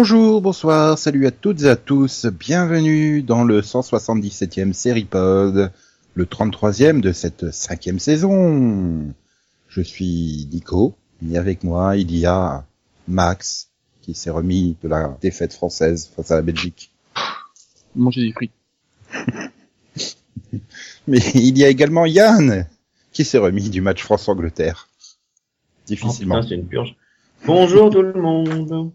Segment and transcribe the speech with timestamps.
[0.00, 5.72] Bonjour, bonsoir, salut à toutes et à tous, bienvenue dans le 177e Seripod,
[6.14, 9.12] le 33e de cette cinquième saison.
[9.66, 10.94] Je suis Nico,
[11.28, 12.64] et avec moi il y a
[13.08, 16.92] Max, qui s'est remis de la défaite française face à la Belgique.
[17.96, 18.52] Manger des frites.
[21.08, 22.68] Mais il y a également Yann,
[23.12, 24.88] qui s'est remis du match France-Angleterre.
[25.88, 26.36] Difficilement.
[26.36, 26.94] Oh, putain, c'est une purge.
[27.44, 28.92] Bonjour tout le monde.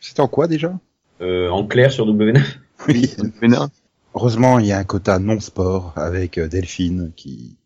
[0.00, 0.78] C'était en quoi déjà?
[1.20, 2.42] Euh, en clair sur W9.
[2.88, 3.14] Oui.
[3.40, 3.68] Vénard.
[4.14, 7.56] Heureusement, il y a un quota non-sport avec euh, Delphine qui,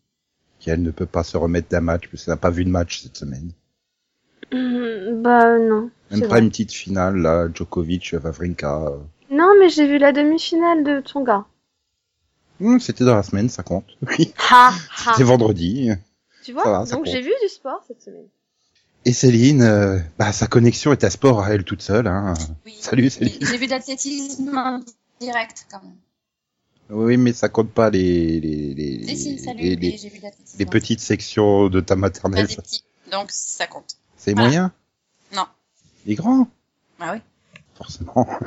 [0.59, 3.01] qui elle ne peut pas se remettre d'un match puisqu'elle n'a pas vu de match
[3.03, 3.51] cette semaine.
[4.51, 5.91] Hmm, bah non.
[6.09, 6.39] Même pas vrai.
[6.39, 8.81] une petite finale là, Djokovic, Vavrinka.
[8.87, 8.97] euh.
[9.31, 11.45] Non, mais j'ai vu la demi-finale de Tonga.
[12.59, 13.85] Hmm, C'était dans la semaine, ça compte.
[14.01, 14.33] Oui.
[14.49, 15.11] Ha ha.
[15.11, 15.91] C'était vendredi.
[16.43, 18.25] Tu vois va, Donc j'ai vu du sport cette semaine.
[19.05, 22.07] Et Céline, euh, bah sa connexion est à sport à elle toute seule.
[22.07, 22.33] Hein.
[22.65, 22.75] Oui.
[22.79, 23.37] Salut, Céline.
[23.41, 23.67] J'ai vu
[24.55, 24.79] en
[25.21, 25.95] direct quand même.
[26.91, 31.69] Oui, mais ça compte pas les les les, Si, si, salut, les, les- petites sections
[31.69, 32.47] de ta Pas maternelle.
[32.47, 33.95] des ça- petits, donc ça compte.
[34.17, 34.47] C'est Voilà.
[34.49, 34.73] moyen
[35.35, 35.45] Non.
[36.05, 36.47] Les grands
[36.99, 37.19] Ah oui.
[37.75, 38.27] Forcément.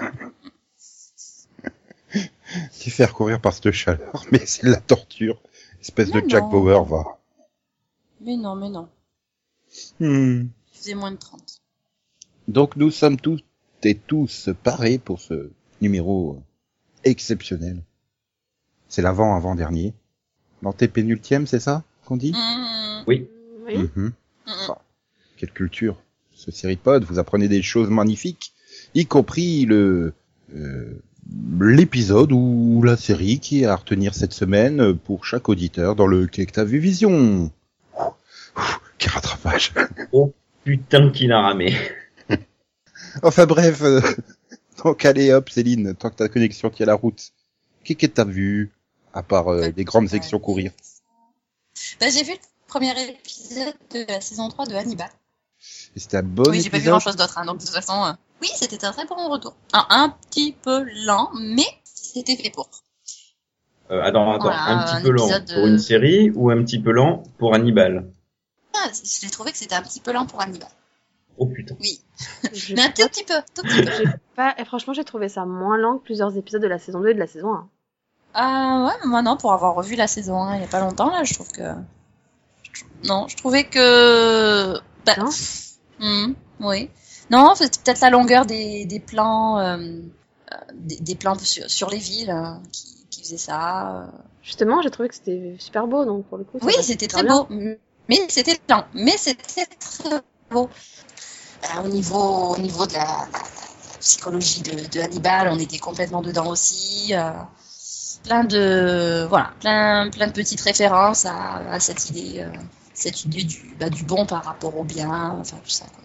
[2.78, 5.40] Tu fais recourir par cette chaleur, mais c'est de la torture.
[5.80, 6.44] Espèce Mais de Jack.
[6.50, 7.04] Bauer, va.
[8.20, 8.88] Mais non, mais non.
[10.00, 10.44] Hmm.
[10.74, 11.60] Il faisait moins de 30.
[12.48, 13.40] Donc nous sommes tous
[13.84, 16.40] et tous parés pour ce numéro
[17.04, 17.82] exceptionnel.
[18.88, 19.94] C'est l'avant-avant-dernier.
[20.62, 22.32] L'antépénultième, c'est ça qu'on dit?
[22.32, 23.28] Mmh, Oui.
[23.66, 23.78] Oui.
[23.78, 23.90] Mhm.
[24.06, 24.12] mmh.
[24.46, 24.78] Ah,
[25.36, 25.96] Quelle culture.
[26.34, 28.52] Ce Seripod, vous apprenez des choses magnifiques,
[28.94, 30.12] y compris le
[30.54, 31.00] euh,
[31.60, 36.26] l'épisode ou la série qui est à retenir cette semaine pour chaque auditeur dans le
[36.26, 37.50] Qu'est-ce que t'as vu Vision.
[39.02, 39.72] Quel rattrapage.
[40.64, 41.76] Putain qu'il a ramé.
[43.24, 44.00] Enfin bref, euh,
[44.84, 47.32] donc allez hop Céline, tant que ta connexion tient la route.
[47.82, 48.70] Qu'est-ce que t'as vu
[49.12, 50.70] à part euh, des grandes sections courir?
[52.00, 55.10] Bah, j'ai vu le premier épisode de la saison 3 de Hannibal.
[55.96, 56.90] Et C'était un bon oui, j'ai pas vu épisode.
[56.92, 59.56] grand chose d'autre, hein, donc de toute façon, euh, oui, c'était un très bon retour.
[59.72, 62.70] Un, un petit peu lent, mais c'était fait pour.
[63.90, 66.80] Euh, attends, attends, Voilà, un un petit peu lent pour une série ou un petit
[66.80, 68.06] peu lent pour Hannibal?
[69.04, 70.68] J'ai trouvé que c'était un petit peu lent pour Hannibal.
[71.38, 71.74] Oh putain.
[71.80, 72.00] Oui,
[72.74, 73.90] mais un tout petit peu, tout petit peu.
[73.96, 74.04] j'ai
[74.36, 74.54] pas...
[74.58, 77.14] et franchement, j'ai trouvé ça moins lent que plusieurs épisodes de la saison 2 et
[77.14, 77.68] de la saison 1.
[78.34, 80.80] Ah ouais, mais moi non, pour avoir revu la saison 1 il y a pas
[80.80, 81.74] longtemps, là, je trouve que...
[83.04, 84.74] Non, je trouvais que...
[85.04, 85.28] Bah, Non
[86.00, 86.90] hmm, oui.
[87.30, 89.76] Non, c'était peut-être la longueur des, des plans, euh,
[90.52, 94.02] euh, des, des plans sur, sur les villes euh, qui, qui faisaient ça.
[94.02, 94.06] euh.
[94.42, 96.58] Justement, j'ai trouvé que c'était super beau, donc pour le coup.
[96.62, 97.42] Oui, c'était très bien.
[97.42, 97.46] beau,
[98.08, 100.20] mais c'était lent, mais c'était très
[100.50, 100.68] beau.
[101.64, 105.78] Euh, au niveau, au niveau de la, la- la psychologie de, de Hannibal, on était
[105.78, 107.14] complètement dedans aussi.
[107.14, 107.30] euh,
[108.24, 112.50] plein de, voilà, plein, plein de petites références à, à cette idée, euh,
[112.94, 115.86] cette idée du, bah, du bon par rapport au bien, enfin tout ça.
[115.86, 116.04] quoi.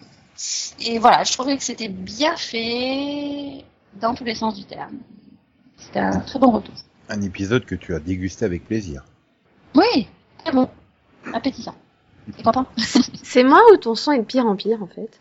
[0.79, 3.63] Et voilà, je trouvais que c'était bien fait
[4.01, 4.97] dans tous les sens du terme.
[5.77, 6.73] C'était un très bon retour.
[7.09, 9.03] Un épisode que tu as dégusté avec plaisir.
[9.75, 10.07] Oui,
[10.43, 10.67] très bon,
[11.33, 11.75] appétissant.
[12.35, 12.67] T'es content
[13.23, 15.19] C'est moi ou ton son est de pire en pire, en fait?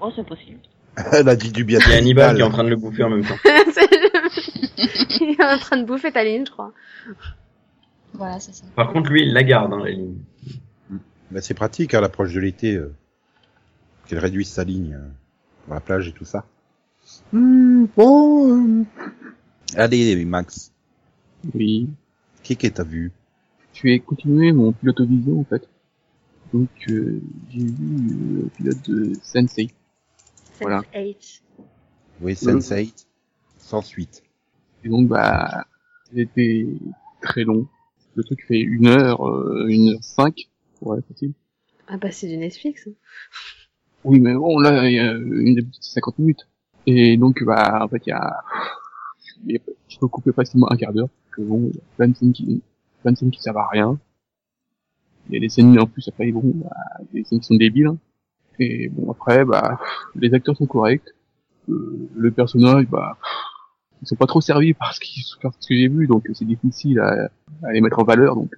[0.00, 0.60] Oh, c'est possible.
[1.12, 1.78] Elle a dit du bien.
[1.86, 3.36] Il y a Hannibal qui est en train de le bouffer en même temps.
[5.20, 6.72] Il est en train de bouffer ta ligne, je crois.
[8.14, 8.64] Voilà, c'est ça.
[8.74, 10.16] Par contre, lui, il la garde, hein, la ligne.
[11.30, 12.94] Bah, c'est pratique à l'approche de l'été euh,
[14.06, 15.08] qu'elle réduise sa ligne euh,
[15.64, 16.44] pour la plage et tout ça.
[17.32, 18.80] Hmm, bon.
[18.80, 18.84] euh.
[19.76, 20.72] Allez Max,
[21.54, 21.88] Oui.
[22.42, 23.12] qu'est-ce que t'as vu?
[23.74, 25.68] Je vais continuer mon pilote vision en fait.
[26.52, 27.20] Donc euh,
[27.50, 29.70] j'ai vu euh, le pilote de Sensei.
[30.60, 30.80] Voilà.
[30.94, 31.42] 7-8.
[32.22, 33.06] Oui, Sense8,
[33.58, 34.22] sans suite.
[34.84, 35.66] Et donc bah
[36.14, 36.66] c'était
[37.20, 37.66] très long.
[38.14, 40.48] Le truc fait une heure, euh, une heure cinq.
[40.80, 41.32] Ouais, facile.
[41.88, 42.88] Ah bah c'est du Netflix.
[42.88, 42.92] hein.
[44.04, 46.46] Oui, mais bon, là, il y a une petite 50 minutes.
[46.86, 48.40] Et donc, bah, en fait, il y a,
[49.44, 51.08] il y a- je peux couper facilement un quart d'heure.
[51.32, 52.62] Que bon, il y a plein de scènes qui,
[53.02, 53.98] plein de scènes qui servent à rien.
[55.28, 56.70] Il y a des scènes, en plus, après, bon, bah,
[57.12, 57.86] des scènes qui sont débiles.
[57.88, 57.98] hein.
[58.58, 59.78] Et bon, après, bah,
[60.14, 61.14] les acteurs sont corrects.
[61.68, 63.18] Euh, le personnage, bah,
[64.02, 66.44] ils sont pas trop servis par ce, qui, par ce que j'ai vu, donc c'est
[66.44, 67.30] difficile à,
[67.64, 68.54] à les mettre en valeur, donc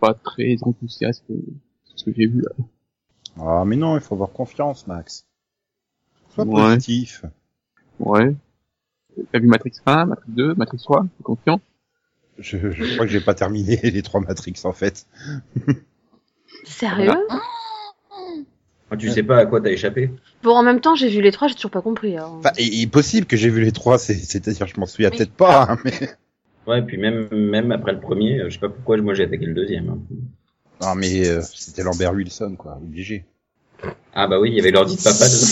[0.00, 1.36] pas très enthousiaste euh,
[1.84, 2.64] sur ce que j'ai vu là.
[3.40, 5.26] Ah, mais non, il faut avoir confiance, Max.
[6.30, 6.74] Sois Ouais.
[6.74, 7.24] positif.
[8.00, 8.34] Ouais.
[9.32, 11.60] T'as vu Matrix 1, Matrix 2, Matrix 3, t'es confiant?
[12.40, 15.06] Je, je crois que j'ai pas terminé les trois Matrix, en fait.
[16.64, 17.12] Sérieux
[18.90, 20.10] Ah, tu sais pas à quoi t'as échappé.
[20.42, 22.16] Bon, en même temps, j'ai vu les trois, j'ai toujours pas compris.
[22.16, 22.28] hein.
[22.38, 25.16] Enfin, il est possible que j'ai vu les trois, c'est- c'est-à-dire je m'en souviens Oui.
[25.18, 25.92] peut-être pas, hein, mais...
[26.66, 29.46] Ouais, puis même même après le premier, euh, je sais pas pourquoi moi j'ai attaqué
[29.46, 29.88] le deuxième.
[29.88, 29.98] hein.
[30.82, 33.24] Non, mais euh, c'était Lambert Wilson, quoi, obligé.
[34.14, 35.46] Ah bah oui, il y avait l'ordi de papa dedans.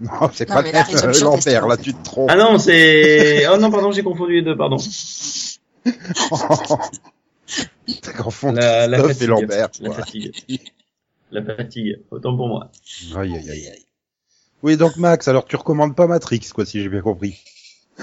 [0.20, 2.28] Non, c'est pas Lambert, là tu te trompes.
[2.30, 4.76] Ah non, c'est oh non pardon, j'ai confondu les deux, pardon.
[8.02, 9.22] T'as confondu La, la fatigue.
[9.22, 9.68] et Lambert.
[9.80, 9.98] La quoi.
[9.98, 10.32] fatigue.
[11.30, 12.00] La fatigue.
[12.10, 12.70] Autant pour moi.
[13.16, 13.84] Aïe, aïe, aïe, aïe.
[14.62, 17.38] Oui, donc Max, alors tu recommandes pas Matrix, quoi, si j'ai bien compris.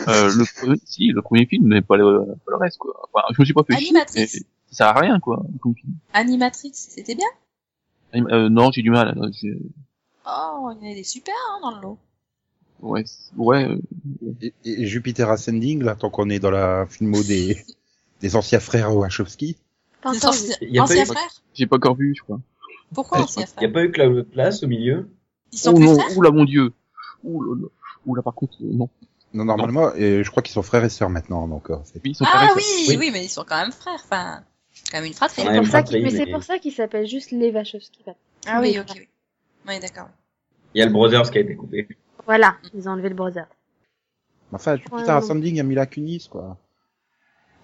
[0.08, 3.10] Euh, le premier, si, le premier film, mais pas le, pas le reste, quoi.
[3.12, 4.28] Enfin, je me suis pas fait chier, Animatrix.
[4.28, 4.40] ça
[4.72, 5.94] sert à rien, quoi, comme film.
[6.14, 7.28] Animatrix, c'était bien.
[8.14, 9.18] Euh, non, j'ai du mal.
[9.20, 11.98] Oh, il y en a des super hein, dans le lot.
[12.82, 13.04] Ouais,
[13.38, 13.78] ouais,
[14.42, 17.64] Et, et Jupiter Ascending, là, tant qu'on est dans la filmo des,
[18.22, 19.58] des anciens frères Wachowski.
[20.04, 21.30] Anciens frères.
[21.54, 22.40] j'ai pas encore vu, je crois.
[22.94, 25.08] Pourquoi anciens Il y a frères pas eu Cloud Place au milieu
[25.52, 26.74] Ils sont oh plus non, frères oula mon dieu.
[27.24, 27.68] Ouh là, là.
[28.08, 28.90] Ouh là, par contre, euh, non.
[29.34, 32.12] Non, normalement, euh, je crois qu'ils sont frères et sœurs maintenant, donc euh, c'est- Oui,
[32.12, 32.96] ils sont Ah oui, Oui.
[33.00, 33.94] oui, mais ils sont quand même frères.
[34.04, 34.44] Enfin,
[34.92, 35.44] quand même une fratrie.
[35.44, 37.32] C'est Ouais, pour mais ça qu'il- mais très, c'est mais- pour ça qu'il s'appelle juste
[37.32, 38.00] les Wachowski.
[38.48, 38.88] Ah oui, ok.
[38.90, 39.04] frères.
[39.68, 40.10] Oui, d'accord.
[40.74, 41.88] Il y a le Brothers qui a été coupé.
[42.26, 43.48] Voilà, ils ont enlevé le brother.
[44.52, 45.14] Enfin, Jupiter Ouais, non.
[45.18, 46.58] Ascending a mis la Kunis, quoi.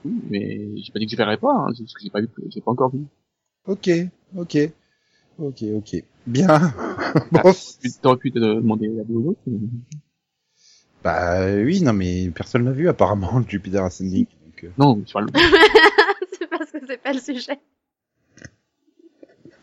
[0.06, 2.22] Oui, mais j'ai pas dit que je verrais pas, hein, c'est parce que j'ai pas
[2.22, 3.06] vu, j'ai pas encore vu.
[3.66, 3.90] Ok,
[4.36, 4.58] ok.
[5.40, 6.04] Ok, ok.
[6.26, 6.48] Bien.
[7.32, 9.04] bon, Tu t'aurais pu te demander la
[9.46, 9.58] mais-
[11.04, 14.26] bah oui, non, mais personne l'a vu, apparemment, le Jupiter Ascending.
[14.26, 15.28] Donc, euh, Non, sur le,
[16.40, 17.60] c'est parce que c'est pas le sujet.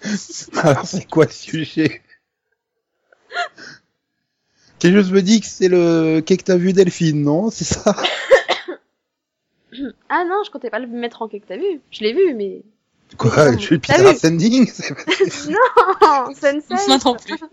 [0.63, 2.03] Alors, c'est quoi le sujet?
[4.85, 7.49] Quelque chose me dit que c'est le quai que t'as vu Delphine, non?
[7.51, 7.97] C'est ça?
[10.09, 11.81] Ah non, je comptais pas le mettre en quai que t'as vu?
[11.91, 12.63] Je l'ai vu, mais...
[13.19, 13.51] Quoi?
[13.53, 14.71] Non, Jupiter Ascending
[16.03, 17.35] Oh, Sensei Moi non plus.
[17.39, 17.47] Bah,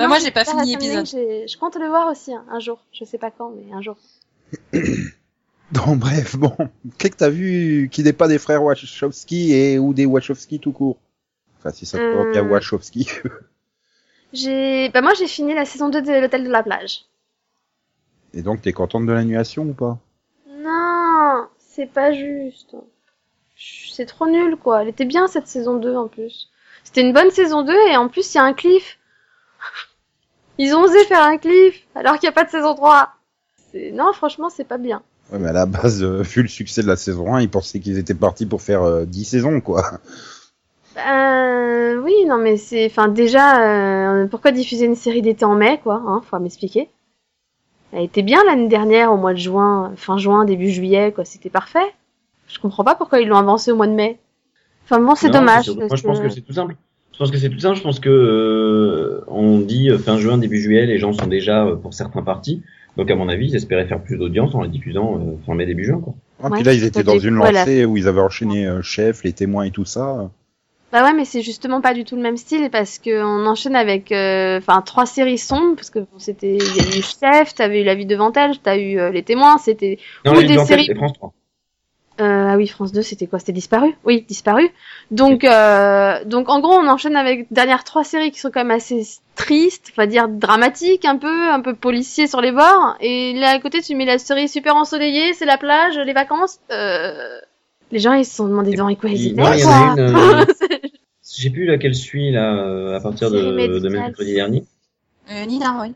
[0.00, 1.06] Non, moi, j'ai pas fini l'épisode.
[1.06, 2.82] j'ai- Je compte le voir aussi, hein, un jour.
[2.92, 3.96] Je sais pas quand, mais un jour.
[5.72, 6.52] Donc, bref, bon.
[6.98, 10.72] Qu'est-ce que t'as vu qui n'est pas des frères Wachowski et ou des Wachowski tout
[10.72, 10.96] court?
[11.58, 12.32] Enfin, si ça te Euh.
[12.32, 13.08] bien Wachowski.
[14.32, 14.88] J'ai...
[14.90, 17.04] Bah moi, j'ai fini la saison 2 de l'Hôtel de la Plage.
[18.32, 19.98] Et donc, t'es contente de l'annulation ou pas?
[20.48, 22.76] Non, c'est pas juste.
[23.56, 24.82] C'est trop nul, quoi.
[24.82, 26.48] Elle était bien, cette saison 2, en plus.
[26.84, 28.98] C'était une bonne saison 2, et en plus, il y a un cliff.
[30.58, 33.10] Ils ont osé faire un cliff, alors qu'il n'y a pas de saison 3.
[33.72, 33.90] C'est...
[33.92, 35.02] Non, franchement, c'est pas bien.
[35.32, 37.80] Ouais, mais à la base, euh, vu le succès de la saison 1, ils pensaient
[37.80, 40.00] qu'ils étaient partis pour faire euh, 10 saisons, quoi.
[41.08, 43.62] Euh, oui, non, mais c'est, enfin, déjà,
[44.22, 46.88] euh, pourquoi diffuser une série d'été en mai, quoi, hein, faut m'expliquer.
[47.92, 51.50] Elle était bien l'année dernière, au mois de juin, fin juin, début juillet, quoi, c'était
[51.50, 51.78] parfait.
[52.48, 54.18] Je comprends pas pourquoi ils l'ont avancé au mois de mai.
[54.84, 55.66] Enfin bon, c'est dommage.
[55.66, 56.76] parce Moi, je pense que c'est tout simple.
[57.12, 57.76] Je pense que c'est tout simple.
[57.76, 61.66] Je pense que euh, on dit euh, fin juin, début juillet, les gens sont déjà
[61.66, 62.62] euh, pour certains partis.
[62.96, 65.66] Donc, à mon avis, ils espéraient faire plus d'audience en la diffusant euh, fin mai,
[65.66, 66.00] début juin.
[66.00, 66.14] Quoi.
[66.42, 67.60] Ah, Ouais, puis là, ils étaient dans une voilà.
[67.60, 70.30] lancée où ils avaient enchaîné euh, Chef, les témoins et tout ça.
[70.92, 73.76] Bah ouais, mais c'est justement pas du tout le même style parce que on enchaîne
[73.76, 77.54] avec, euh, enfin, trois séries sombres parce que bon, c'était, il y a eu Chef,
[77.54, 80.94] t'avais eu La vie devant elle, t'as eu euh, Les témoins, c'était Ou des séries-
[80.96, 81.32] France 3.
[82.20, 83.38] Euh, ah oui, France 2, c'était quoi?
[83.38, 83.94] C'était disparu?
[84.04, 84.68] Oui, disparu.
[85.10, 88.76] Donc, euh, donc en gros, on enchaîne avec dernières trois séries qui sont quand même
[88.76, 89.02] assez
[89.36, 92.96] tristes, on va dire dramatiques un peu, un peu policiers sur les bords.
[93.00, 96.58] Et là à côté, tu mets la série super ensoleillée, c'est la plage, les vacances.
[96.70, 97.38] Euh...
[97.90, 99.42] Les gens, ils se sont demandé devant quoi ils étaient.
[99.42, 99.76] non, il y en quoi.
[99.76, 100.44] a une, euh,
[101.52, 104.64] plus laquelle suit là euh, à partir de, de mercredi dernier.
[105.30, 105.94] Euh, Nina, oui.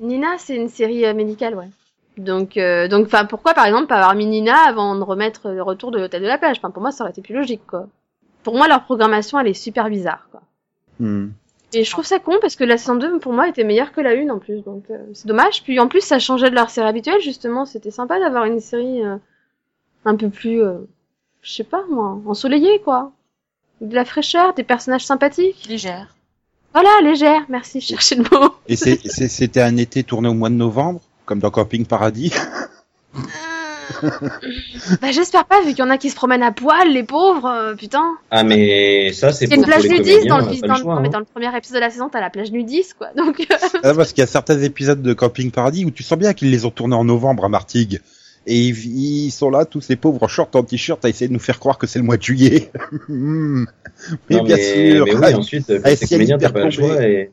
[0.00, 1.68] Nina, c'est une série euh, médicale, ouais.
[2.16, 5.62] Donc, euh, donc, enfin, pourquoi par exemple pas avoir mis Nina avant de remettre le
[5.62, 6.56] retour de l'hôtel de la plage?
[6.58, 7.86] Enfin, pour moi, ça aurait été plus logique, quoi.
[8.42, 10.42] Pour moi, leur programmation, elle est super bizarre, quoi.
[10.98, 11.28] Hmm.
[11.72, 14.00] Et je trouve ça con parce que la saison 2 pour moi était meilleure que
[14.00, 15.62] la 1 en plus, donc euh, c'est dommage.
[15.62, 17.64] Puis en plus, ça changeait de leur série habituelle, justement.
[17.64, 19.16] C'était sympa d'avoir une série euh,
[20.04, 20.78] un peu plus, euh,
[21.42, 23.12] je sais pas moi, ensoleillée, quoi.
[23.80, 25.66] De la fraîcheur, des personnages sympathiques.
[25.68, 26.14] Légère.
[26.72, 28.50] Voilà, légère, merci, je cherchais le mot.
[28.68, 32.32] Et c'est- c'est- c'était un été tourné au mois de novembre, comme dans Camping Paradis.
[35.02, 37.46] bah j'espère pas, vu qu'il y en a qui se promènent à poil, les pauvres,
[37.46, 38.04] euh, putain.
[38.30, 40.44] Ah mais ça c'est Il y a une pour, pour plage les nudiste dans le,
[40.44, 40.50] dans,
[40.94, 41.10] le hein.
[41.10, 43.08] dans le premier épisode de la saison, t'as la plage nudiste, quoi.
[43.16, 46.18] Donc, euh, Ah, parce qu'il y a certains épisodes de Camping Paradis où tu sens
[46.18, 48.00] bien qu'ils les ont tournés en novembre à Martigues.
[48.46, 51.32] Et ils, ils sont là, tous ces pauvres en short, en t-shirt, à essayer de
[51.32, 52.70] nous faire croire que c'est le mois de juillet.
[53.08, 53.64] Hmm.
[54.30, 55.04] mais Non, bien mais, sûr.
[55.06, 57.30] mais oui, ensuite, Ah, si t'es elle comédien, t'as pas le choix et,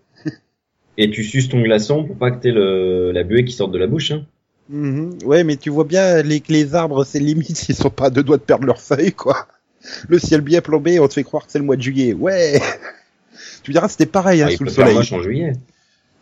[0.97, 3.77] et tu suces ton glaçon pour pas que t'aies le, la buée qui sorte de
[3.77, 4.11] la bouche.
[4.11, 4.25] Hein.
[4.69, 5.19] Mhm.
[5.23, 8.23] Ouais, mais tu vois bien, les, les arbres, c'est limite, ils sont pas à deux
[8.23, 9.47] doigts de perdre leurs feuilles, quoi.
[10.09, 12.13] Le ciel bien plombé, on te fait croire que c'est le mois de juillet.
[12.13, 12.59] Ouais.
[13.63, 14.97] Tu diras, c'était pareil, hein, Ah, sous le soleil.
[14.97, 15.53] en juillet.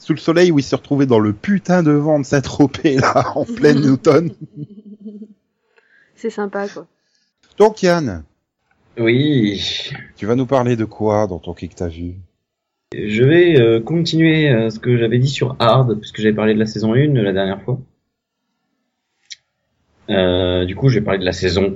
[0.06, 3.32] Sous le soleil où il se retrouvait dans le putain de vent de Saint-Tropez, là,
[3.34, 4.36] en pleine automne.
[6.16, 6.86] C'est sympa, quoi.
[7.58, 8.24] Donc, Yann,
[9.00, 9.90] Oui.
[10.16, 12.18] tu vas nous parler de quoi dans ton que t'as vu?
[12.96, 16.60] Je vais euh, continuer euh, ce que j'avais dit sur Hard, puisque j'avais parlé de
[16.60, 17.80] la saison 1 la dernière fois.
[20.12, 21.76] Euh, du coup, je vais parler de la saison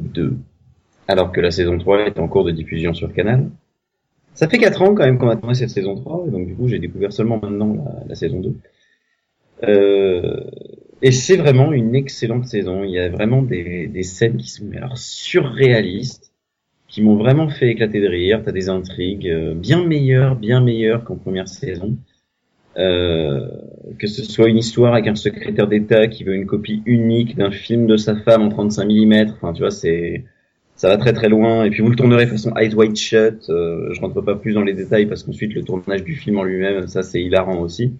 [0.00, 0.36] 2,
[1.06, 3.48] alors que la saison 3 est en cours de diffusion sur Canal.
[4.38, 6.68] Ça fait 4 ans quand même qu'on attendait cette saison 3, et donc du coup
[6.68, 8.54] j'ai découvert seulement maintenant la, la saison 2.
[9.64, 10.44] Euh,
[11.02, 14.70] et c'est vraiment une excellente saison, il y a vraiment des, des scènes qui sont
[14.76, 16.32] alors, surréalistes,
[16.86, 21.02] qui m'ont vraiment fait éclater de rire, t'as des intrigues euh, bien meilleures, bien meilleures
[21.02, 21.96] qu'en première saison.
[22.76, 23.48] Euh,
[23.98, 27.50] que ce soit une histoire avec un secrétaire d'État qui veut une copie unique d'un
[27.50, 30.26] film de sa femme en 35 mm, enfin tu vois c'est
[30.78, 33.92] ça va très très loin et puis vous le tournerez façon Eyes Wide Shut, euh,
[33.92, 36.86] je rentre pas plus dans les détails parce qu'ensuite le tournage du film en lui-même
[36.86, 37.94] ça c'est hilarant aussi.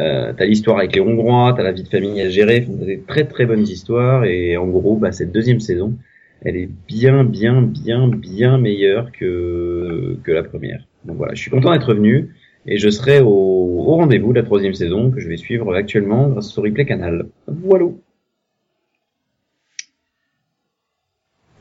[0.00, 3.00] Euh, t'as l'histoire avec les Hongrois, t'as la vie de famille à gérer, t'as des
[3.06, 5.98] très très bonnes histoires et en gros bah cette deuxième saison
[6.40, 10.88] elle est bien bien bien bien meilleure que que la première.
[11.04, 12.30] Donc voilà, je suis content d'être revenu
[12.66, 16.28] et je serai au, au rendez-vous de la troisième saison que je vais suivre actuellement
[16.28, 17.26] grâce au replay canal.
[17.46, 17.84] Voilà.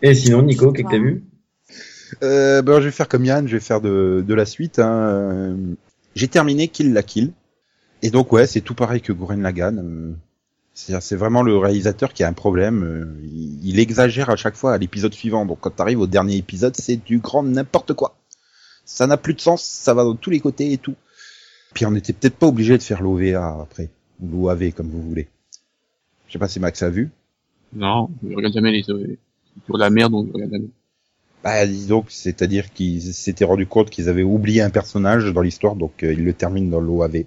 [0.02, 1.24] Et sinon, Nico, qu'est-ce que t'as vu?
[2.24, 4.80] Euh, ben, Je vais faire comme Yann, je vais faire de, de la suite.
[4.80, 5.56] Hein.
[6.16, 7.34] J'ai terminé Kill la Kill.
[8.04, 9.80] Et donc, ouais, c'est tout pareil que Gurren Lagann.
[9.80, 10.14] Euh,
[10.74, 12.84] C'est-à-dire, c'est vraiment le réalisateur qui a un problème.
[12.84, 15.46] euh, Il, il exagère à chaque fois à l'épisode suivant.
[15.46, 18.16] Donc, quand t'arrives au dernier épisode, c'est du grand n'importe quoi.
[18.86, 20.96] Ça n'a plus de sens, ça va dans tous les côtés et tout.
[21.74, 23.90] Puis on était peut-être pas obligé de faire l'OVA après,
[24.22, 25.28] ou l'OAV comme vous voulez.
[26.28, 27.10] Je sais pas si Max a vu.
[27.74, 29.18] Non, je regarde jamais les, euh,
[29.70, 30.30] de la merde, donc.
[31.44, 35.76] Bah, dis donc, c'est-à-dire qu'ils s'étaient rendu compte qu'ils avaient oublié un personnage dans l'histoire,
[35.76, 37.26] donc euh, ils le terminent dans l'OAV.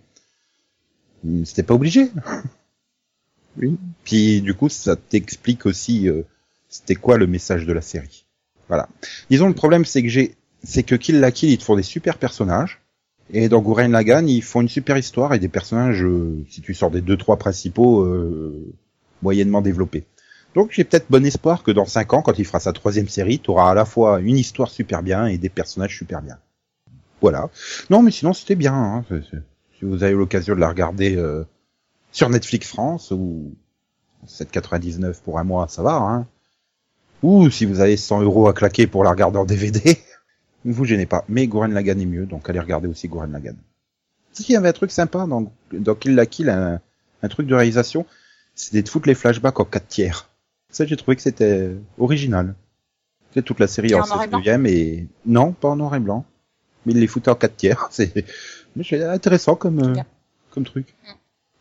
[1.25, 2.11] Hum, C'était pas obligé.
[3.57, 3.77] Oui.
[4.05, 6.23] Puis du coup, ça t'explique aussi euh,
[6.69, 8.25] c'était quoi le message de la série.
[8.69, 8.89] Voilà.
[9.29, 11.83] Disons le problème, c'est que j'ai, c'est que Kill la Kill, ils te font des
[11.83, 12.81] super personnages,
[13.33, 16.75] et dans Gurren Lagann, ils font une super histoire et des personnages, euh, si tu
[16.75, 18.73] sors des deux trois principaux, euh,
[19.23, 20.05] moyennement développés.
[20.55, 23.39] Donc j'ai peut-être bon espoir que dans 5 ans, quand il fera sa troisième série,
[23.39, 26.39] tu auras à la fois une histoire super bien et des personnages super bien.
[27.21, 27.49] Voilà.
[27.89, 28.75] Non, mais sinon c'était bien.
[28.75, 29.05] Hein.
[29.79, 31.45] Si vous avez l'occasion de la regarder euh,
[32.13, 33.55] sur Netflix France ou
[34.27, 35.95] 7,99 pour un mois, ça va.
[35.95, 36.27] Hein.
[37.23, 39.99] Ou si vous avez 100 euros à claquer pour la regarder en DVD,
[40.65, 41.25] ne vous gênez pas.
[41.29, 43.57] Mais Gurren Lagann est mieux, donc allez regarder aussi Gurren Lagann.
[44.39, 46.81] Il y avait un truc sympa dans, dans Kill la Kill, un,
[47.23, 48.07] un truc de réalisation,
[48.55, 50.30] c'était de foutre les flashbacks en 4 tiers.
[50.71, 52.55] Ça, j'ai trouvé que c'était original.
[53.35, 55.77] C'est toute la série en en noir et 7 blanc neuvième et non, pas en
[55.77, 56.25] noir et blanc.
[56.87, 57.89] Mais il les foutait en 4 tiers.
[57.91, 58.13] C'est,
[58.77, 59.95] mais c'est intéressant comme, euh,
[60.51, 60.95] comme truc.
[61.05, 61.11] Mm.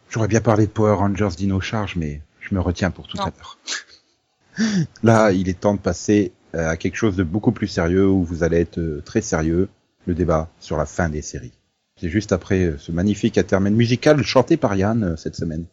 [0.09, 3.23] J'aurais bien parlé de Power Rangers Dino Charge, mais je me retiens pour tout Non.
[3.23, 3.57] à l'heure.
[5.03, 8.23] Là, il est temps de passer euh, à quelque chose de beaucoup plus sérieux où
[8.23, 9.69] vous allez être euh, très sérieux.
[10.05, 11.51] Le débat sur la fin des séries.
[11.99, 15.65] C'est juste après ce magnifique intermède musical chanté par Yann cette semaine.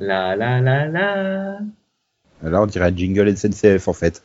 [0.00, 1.58] La la la la.
[2.42, 4.22] Là, on dirait un jingle SNCF en fait.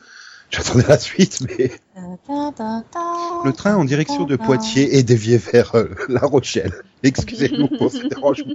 [0.51, 6.22] J'attendais la suite, mais le train en direction de Poitiers est dévié vers euh, La
[6.22, 6.72] Rochelle.
[7.01, 8.53] Excusez-nous pour ce dérangement.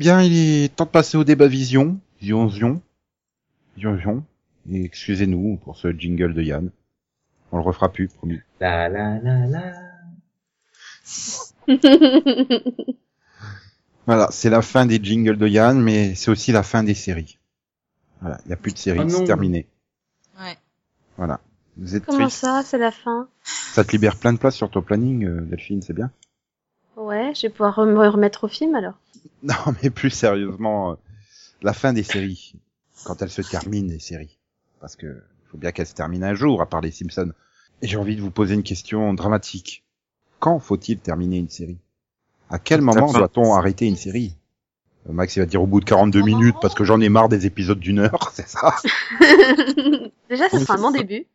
[0.00, 0.32] Bien, il
[0.64, 2.00] est temps de passer au débat vision.
[2.22, 2.80] Vision, vision.
[3.76, 4.24] Vision, vision.
[4.72, 6.70] Et excusez-nous pour ce jingle de Yann.
[7.52, 8.38] On le refera plus, promis.
[8.60, 9.72] La la la la.
[14.06, 17.38] Voilà, c'est la fin des jingles de Yann, mais c'est aussi la fin des séries.
[18.22, 19.18] Voilà, il n'y a plus de séries, Oh non.
[19.18, 19.68] c'est terminé.
[20.40, 20.56] Ouais.
[21.18, 21.40] Voilà.
[21.76, 22.38] Vous êtes Comment triste.
[22.40, 23.28] ça, c'est la fin?
[23.44, 26.10] Ça te libère plein de place sur ton planning, euh, Delphine, c'est bien?
[26.96, 28.94] Ouais, je vais pouvoir me remettre au film alors.
[29.42, 30.94] Non, mais plus sérieusement, euh,
[31.62, 32.54] la fin des séries,
[33.04, 34.38] quand elles se terminent, les séries.
[34.80, 37.32] Parce que faut bien qu'elles se terminent un jour, à part les Simpsons.
[37.82, 39.84] Et j'ai envie de vous poser une question dramatique.
[40.38, 41.78] Quand faut-il terminer une série?
[42.50, 44.36] À quel moment doit-on arrêter une série?
[45.08, 47.28] Euh, Max, il va dire au bout de 42 minutes, parce que j'en ai marre
[47.28, 48.74] des épisodes d'une heure, c'est ça?
[50.28, 51.26] Déjà, ça sera un bon début.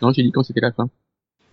[0.00, 0.88] Non, j'ai dit quand c'était la fin.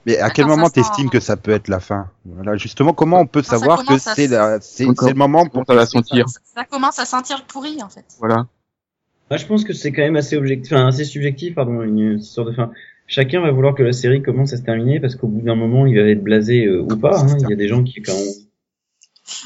[0.06, 2.10] Mais à quel moment sent- t'estimes que ça peut être la fin?
[2.25, 5.46] Voilà, justement, comment on peut Quand savoir que c'est la, c'est, Quand- c'est le moment
[5.46, 6.27] pour ça va sentir.
[6.29, 8.06] Ça, ça commence à sentir le pourri, en fait.
[8.20, 8.48] Voilà.
[9.29, 12.48] Moi, je pense que c'est quand même assez objectif, enfin assez subjectif, pardon, une histoire
[12.48, 12.72] de fin.
[13.08, 15.86] Chacun va vouloir que la série commence à se terminer parce qu'au bout d'un moment,
[15.86, 17.20] il va être blasé euh, ou pas.
[17.20, 17.38] hein.
[17.41, 18.13] Il y a des gens qui, quand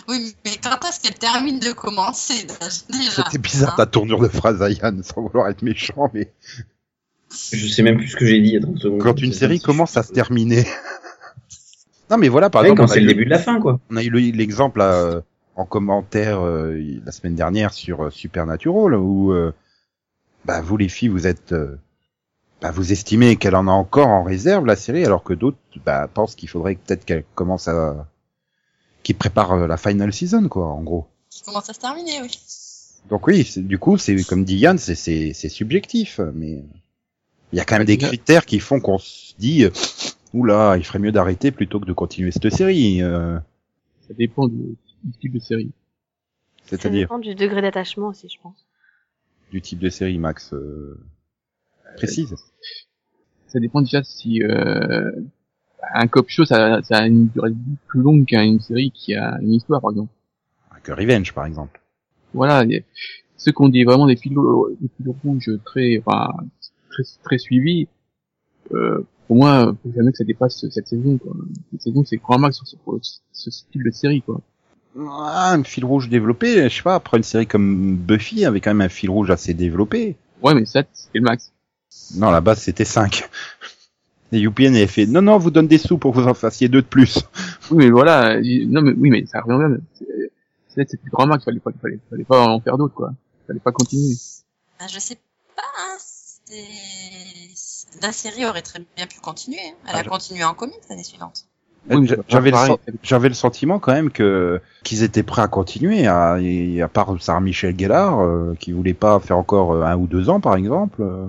[0.08, 2.46] Oui, mais quand est-ce qu'elle termine de commencer
[2.90, 3.12] déjà?
[3.26, 6.32] C'était bizarre hein ta tournure de phrase à Yann, sans vouloir être méchant, mais
[7.52, 9.02] je sais même plus ce que j'ai dit il y a 30 secondes.
[9.02, 10.66] quand une série commence à se terminer.
[12.10, 13.80] non, mais voilà, par Ouais, exemple, quand c'est le début de la fin, quoi.
[13.90, 15.22] on a eu le- l'exemple euh,
[15.56, 19.52] en commentaire euh, la semaine dernière sur euh, Supernatural où euh,
[20.46, 21.78] bah vous les filles vous êtes euh,
[22.62, 26.10] bah, vous estimez qu'elle en a encore en réserve la série alors que d'autres bah,
[26.14, 28.08] pensent qu'il faudrait peut-être qu'elle commence à
[29.04, 31.08] qui prépare euh, la final season quoi en gros.
[31.30, 32.32] Qui commence à se terminer, oui.
[33.10, 36.64] Donc oui, du coup c'est comme dit Yann c'est c'est c'est subjectif mais
[37.54, 39.70] il y a quand même des critères qui font qu'on se dit euh,
[40.34, 43.38] oula, il ferait mieux d'arrêter plutôt que de continuer cette série euh,
[44.08, 44.76] Ça dépend du,
[45.22, 45.72] type de série.
[46.64, 48.66] Ça c'est-à-dire dépend du degré d'attachement aussi, je pense.
[49.52, 51.00] du type de série, Max euh,
[51.96, 52.36] Précise.
[53.48, 55.12] Ça dépend déjà si euh,
[55.94, 57.52] un cop show ça, ça a une durée
[57.86, 60.12] plus longue qu'une série qui a une histoire par exemple.
[60.82, 61.80] Que Revenge, par exemple.
[62.34, 62.82] Voilà, a-
[63.38, 64.34] ceux qui ont des vraiment des fils,
[64.82, 66.28] des fils rouges très, enfin,
[66.94, 67.88] très, très suivis.
[68.74, 71.18] Euh, pour moi, faut jamais que ça dépasse cette saison.
[71.18, 71.34] Quoi.
[71.72, 74.42] Cette saison, c'est grand max sur ce, pour ce style de série, quoi.
[75.00, 78.72] Ah, un fil rouge développé, je sais pas, après une série comme Buffy avait quand
[78.72, 80.16] même un fil rouge assez développé.
[80.44, 81.52] Ouais, mais ça, c'était le max.
[82.16, 83.28] Non, la base c'était 5.
[84.32, 86.34] Et UPN avait fait, non, non, on vous donne des sous pour que vous en
[86.34, 87.20] fassiez deux de plus.
[87.72, 89.82] Oui, mais voilà, il- non, mais oui, mais ça revient même.
[89.94, 90.06] C'est-
[90.70, 93.14] C'est c'était le grand max, fallait pas, fallait, fallait pas en faire d'autres, quoi.
[93.48, 94.16] Fallait pas continuer.
[94.80, 95.22] Ben, je sais pas,
[98.02, 99.60] la série aurait très bien pu continuer.
[99.66, 99.74] hein.
[99.88, 101.46] Elle Ah, a je- continué en comics l'année suivante.
[101.90, 102.16] Oui, pas
[103.04, 107.14] J'avais le, sentiment quand même que qu'ils étaient prêts à continuer, à, et à part
[107.22, 110.56] Sarah Michel Gellar, euh, qui voulait pas faire encore euh, un ou deux ans, par
[110.56, 111.02] exemple.
[111.02, 111.28] euh.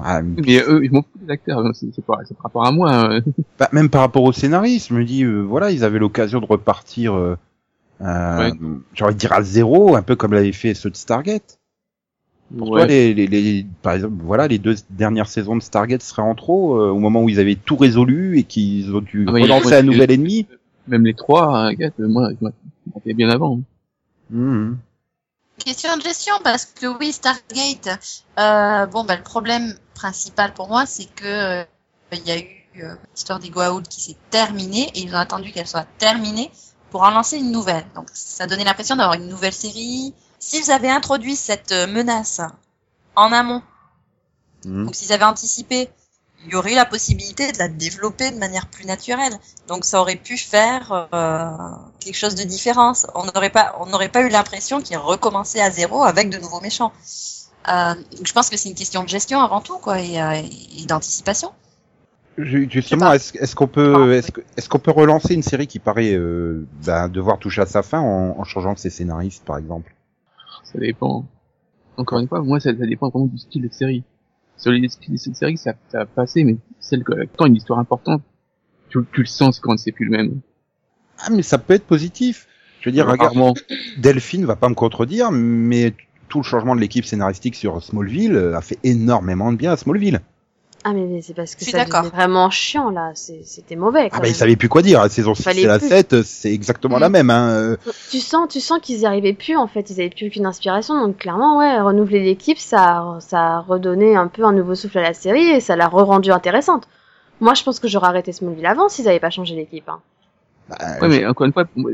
[0.00, 2.92] Ah, Mais eux, ils m'en foutent des acteurs, c'est par rapport à moi.
[2.92, 3.20] hein.
[3.58, 6.46] Bah, même par rapport au scénariste, je me dis, euh, voilà, ils avaient l'occasion de
[6.46, 7.36] repartir, euh,
[8.02, 8.52] euh, Ouais.
[8.94, 11.58] j'ai envie de dire à zéro, un peu comme l'avait fait ceux de Stargate.
[12.58, 16.22] Pour toi, les, les, les- par exemple, voilà, les deux dernières saisons de Stargate seraient
[16.22, 19.32] en trop, euh, au moment où ils avaient tout résolu et qu'ils ont dû Ah,
[19.32, 20.46] relancer un nouvel ennemi.
[20.88, 23.58] Même les trois, hein, gars, moi, je m'attendais bien avant.
[23.58, 23.62] hein.
[24.30, 24.78] Mhm.
[25.64, 27.88] Question de gestion, parce que oui, Stargate,
[28.38, 31.24] euh, bon, bah, le problème principal pour moi, c'est que
[31.62, 31.64] euh,
[32.12, 35.52] il y a eu euh, l'histoire des Goa'uld qui s'est terminée, et ils ont attendu
[35.52, 36.50] qu'elle soit terminée
[36.90, 37.84] pour en lancer une nouvelle.
[37.94, 40.12] Donc, ça donnait l'impression d'avoir une nouvelle série.
[40.44, 42.40] S'ils avaient introduit cette euh, menace
[43.14, 43.62] en amont,
[44.64, 44.86] Mhm.
[44.86, 45.88] donc s'ils avaient anticipé,
[46.44, 49.32] il y aurait eu la possibilité de la développer de manière plus naturelle.
[49.68, 51.46] Donc ça aurait pu faire euh,
[52.00, 52.92] quelque chose de différent.
[53.14, 56.60] On n'aurait pas, on n'aurait pas eu l'impression qu'ils recommençaient à zéro avec de nouveaux
[56.60, 56.92] méchants.
[57.68, 60.32] Euh, je pense que c'est une question de gestion avant tout, quoi, et, euh,
[60.80, 61.52] et d'anticipation.
[62.38, 64.12] Ju- Justement, est-ce qu'on peut,
[64.56, 68.00] est-ce qu'on peut relancer une série qui paraît euh, ben, devoir toucher à sa fin
[68.00, 69.94] en, en changeant ses scénaristes, par exemple?
[70.72, 71.26] Ça dépend.
[71.96, 74.02] Encore une fois, moi, ça, ça dépend vraiment du style de série.
[74.56, 77.78] Sur les styles de série, ça, ça a passé, mais celle que, quand une histoire
[77.78, 78.22] importante,
[78.88, 80.40] tu, tu le sens quand c'est plus le même.
[81.18, 82.46] Ah, mais ça peut être positif.
[82.80, 83.54] Je veux dire, regarde, Rarement.
[83.98, 85.94] Delphine va pas me contredire, mais
[86.28, 89.76] tout le changement de l'équipe scénaristique sur Smallville euh, a fait énormément de bien à
[89.76, 90.20] Smallville.
[90.84, 94.08] Ah mais c'est parce que ça devenait vraiment chiant là, C'est- c'était mauvais.
[94.12, 95.00] Ah bah ils savaient plus quoi dire.
[95.00, 95.88] La saison 6 Fallait et la plus.
[95.88, 97.12] 7, c'est exactement la Mm.
[97.12, 97.30] même.
[97.30, 97.76] Hein.
[98.10, 101.00] Tu sens, tu sens qu'ils y arrivaient plus en fait, ils avaient plus aucune inspiration,
[101.00, 104.98] donc clairement ouais, renouveler l'équipe, ça, a- ça a redonné un peu un nouveau souffle
[104.98, 106.88] à la série et ça l'a re-rendue intéressante.
[107.40, 109.88] Moi je pense que j'aurais arrêté Smallville avant s'ils avaient pas changé l'équipe.
[109.88, 110.00] Hein.
[110.68, 111.90] Bah, Ouais, mais encore une fois, pour moi,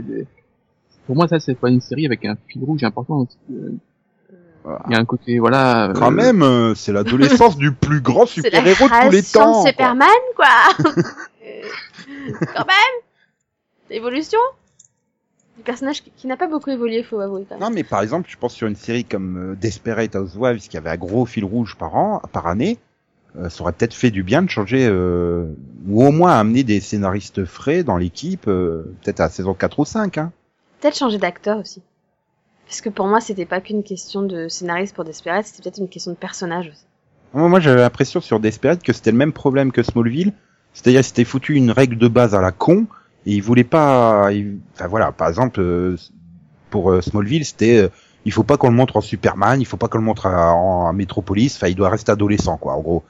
[1.07, 3.27] pour moi, ça, c'est pas une série avec un fil rouge important.
[3.51, 3.73] Euh,
[4.89, 5.93] Il y a un côté, voilà.
[5.95, 9.51] Quand euh, même, euh, c'est l'adolescence du plus grand C'est super-héros de tous les temps.
[9.51, 9.71] de quoi.
[9.71, 10.93] Superman, quoi.
[11.51, 13.01] Euh, Quand même.
[13.91, 14.39] Évolution.
[15.59, 17.47] Un personnage qui, qui n'a pas beaucoup évolué, faut avouer.
[17.49, 17.65] Quand même.
[17.65, 20.91] Non, mais par exemple, je pense sur une série comme euh, Desperate Housewives qui avait
[20.91, 22.79] un gros fil rouge par an, par année,
[23.37, 25.47] euh, ça aurait peut-être fait du bien de changer, euh,
[25.87, 29.79] ou au moins amener des scénaristes frais dans l'équipe, euh, peut-être à la saison 4
[29.79, 30.19] ou 5.
[30.19, 30.33] Hein.
[30.81, 31.83] Peut-être changer d'acteur aussi.
[32.69, 35.89] Parce que pour moi, c'était pas qu'une question de scénariste pour Desperate, c'était peut-être une
[35.89, 36.85] question de personnage aussi.
[37.33, 40.33] Moi, j'avais l'impression sur Desperate que c'était le même problème que Smallville,
[40.75, 42.87] c'est-à-dire c'était foutu une règle de base à la con,
[43.27, 44.29] et ils voulaient pas...
[44.33, 45.97] ils- Enfin voilà, par exemple, euh,
[46.71, 47.79] pour euh, Smallville, c'était...
[47.79, 47.89] euh,
[48.25, 50.53] il faut pas qu'on le montre en Superman, il faut pas qu'on le montre à-
[50.53, 53.03] en, Métropolis, enfin il doit rester adolescent quoi en gros.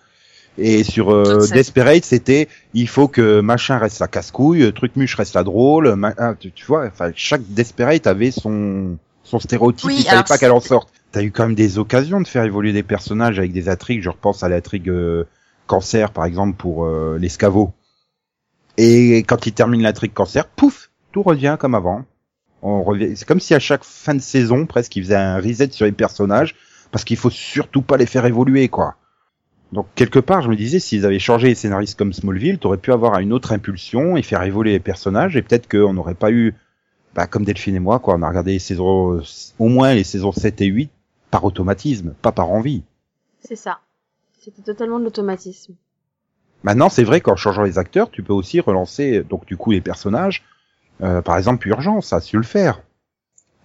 [0.58, 5.34] Et sur euh, Desperate, c'était il faut que machin reste la casse-couille, truc muche reste
[5.34, 8.96] la drôle, ma- ah, tu, tu vois, enfin chaque Desperate avait son
[9.28, 10.92] son stéréotype, Oui, il fallait pas qu'elle en sorte.
[11.12, 14.10] T'as eu quand même des occasions de faire évoluer des personnages avec des intrigues, je
[14.10, 15.24] repense à l'intrigue euh,
[15.66, 17.72] cancer par exemple pour euh, l'escaveau.
[18.76, 22.04] Et quand il termine l'intrigue cancer, pouf, tout revient comme avant.
[22.62, 25.70] On revient, c'est comme si à chaque fin de saison presque il faisait un reset
[25.70, 26.54] sur les personnages
[26.90, 28.96] parce qu'il faut surtout pas les faire évoluer quoi.
[29.72, 32.92] Donc quelque part, je me disais, s'ils avaient changé les scénaristes comme Smallville, t'aurais pu
[32.92, 36.54] avoir une autre impulsion et faire évoluer les personnages, et peut-être qu'on n'aurait pas eu,
[37.18, 39.20] bah, comme Delphine et moi, quoi, on a regardé les saisons,
[39.58, 40.88] au moins les saisons 7 et 8,
[41.32, 42.84] par automatisme, pas par envie.
[43.44, 43.80] C'est ça.
[44.40, 45.74] C'était totalement de l'automatisme.
[46.62, 49.80] Maintenant, c'est vrai qu'en changeant les acteurs, tu peux aussi relancer, donc du coup, les
[49.80, 50.44] personnages.
[51.02, 52.82] Euh, par exemple, Urgence a su le faire.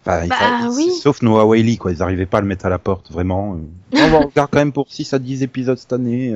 [0.01, 0.89] Enfin, il Bah, fa- oui.
[0.89, 1.91] Sauf Noah Whaley, quoi.
[1.91, 3.53] Ils arrivaient pas à le mettre à la porte, vraiment.
[3.93, 6.35] Euh, On regarde quand même pour 6 à 10 épisodes cette année.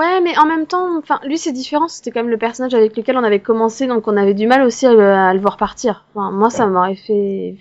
[0.00, 1.88] Ouais, mais en même temps, enfin, lui c'est différent.
[1.88, 4.62] C'était quand même le personnage avec lequel on avait commencé, donc on avait du mal
[4.62, 6.04] aussi à, le- à le voir partir.
[6.14, 7.54] Enfin, moi, ça m'aurait fait,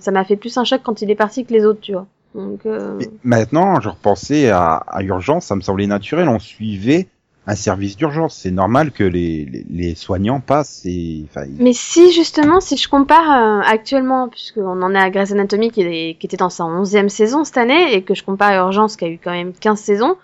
[0.00, 2.06] ça m'a fait plus un choc quand il est parti que les autres, tu vois.
[2.34, 6.28] Donc, euh, maintenant, je repensais à, à Urgence, ça me semblait naturel.
[6.28, 7.06] On suivait
[7.46, 8.34] un service d'urgence.
[8.42, 12.76] C'est normal que les, les, les soignants passent et, enfin, ils- Mais si justement, si
[12.76, 16.50] je compare euh, actuellement, puisqu'on en est à Grey's Anatomy qui, est- qui était dans
[16.50, 19.30] sa onzième saison cette année, et que je compare à Urgence qui a eu quand
[19.32, 20.16] même 15 saisons,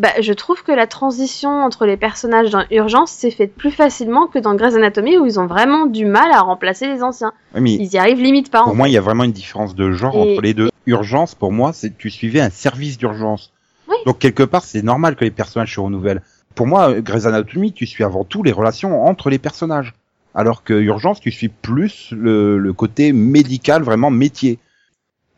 [0.00, 4.26] bah, je trouve que la transition entre les personnages dans Urgence s'est faite plus facilement
[4.26, 7.32] que dans Grey's Anatomy où ils ont vraiment du mal à remplacer les anciens.
[7.54, 8.62] Ouais, mais Ils y arrivent limite pas.
[8.62, 10.70] en pour moi, il y a vraiment une différence de genre Et- entre les deux.
[10.86, 13.52] Urgence, pour moi, c'est tu suivais un service d'urgence.
[13.88, 13.96] Oui.
[14.06, 16.22] Donc quelque part, c'est normal que les personnages se renouvellent.
[16.54, 19.92] Pour moi, Grey's Anatomy, tu suis avant tout les relations entre les personnages.
[20.34, 24.58] Alors que Urgence, tu suis plus le, le côté médical, vraiment métier.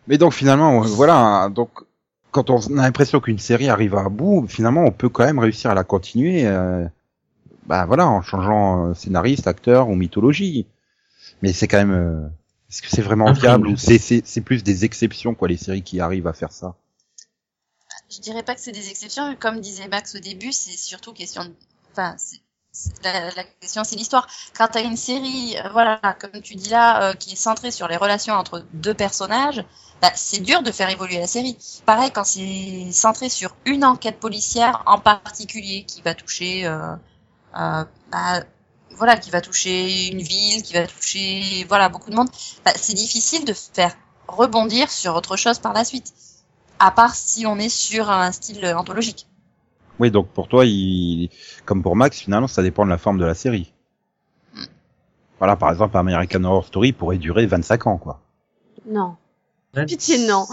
[0.06, 1.70] Mais donc finalement, voilà, hein, donc
[2.32, 5.70] quand on a l'impression qu'une série arrive à bout, finalement, on peut quand même réussir
[5.70, 6.46] à la continuer.
[6.46, 6.84] Euh,
[7.66, 10.66] bah voilà, en changeant euh, scénariste, acteur ou mythologie.
[11.42, 12.26] Mais c'est quand même, euh,
[12.70, 15.82] est-ce que c'est vraiment viable ou c'est c'est c'est plus des exceptions quoi les séries
[15.82, 16.74] qui arrivent à faire ça?
[18.10, 21.44] Je dirais pas que c'est des exceptions, comme disait Max au début, c'est surtout question
[21.44, 21.52] de...
[21.92, 22.16] Enfin,
[23.04, 24.26] la, la question c'est l'histoire.
[24.56, 27.88] Quand t'as une série, euh, voilà, comme tu dis là, euh, qui est centrée sur
[27.88, 29.64] les relations entre deux personnages,
[30.00, 31.56] bah, c'est dur de faire évoluer la série.
[31.86, 36.94] Pareil, quand c'est centré sur une enquête policière en particulier qui va toucher, euh,
[37.58, 38.44] euh, bah,
[38.96, 42.30] voilà, qui va toucher une ville, qui va toucher, voilà, beaucoup de monde,
[42.64, 43.94] bah, c'est difficile de faire
[44.28, 46.12] rebondir sur autre chose par la suite.
[46.78, 49.26] À part si on est sur un style anthologique.
[49.98, 51.28] Oui, donc pour toi, il,
[51.64, 53.72] comme pour Max, finalement, ça dépend de la forme de la série.
[55.38, 58.20] Voilà, par exemple, American Horror Story pourrait durer 25 ans, quoi.
[58.86, 59.16] Non.
[59.86, 60.44] Pitié, non.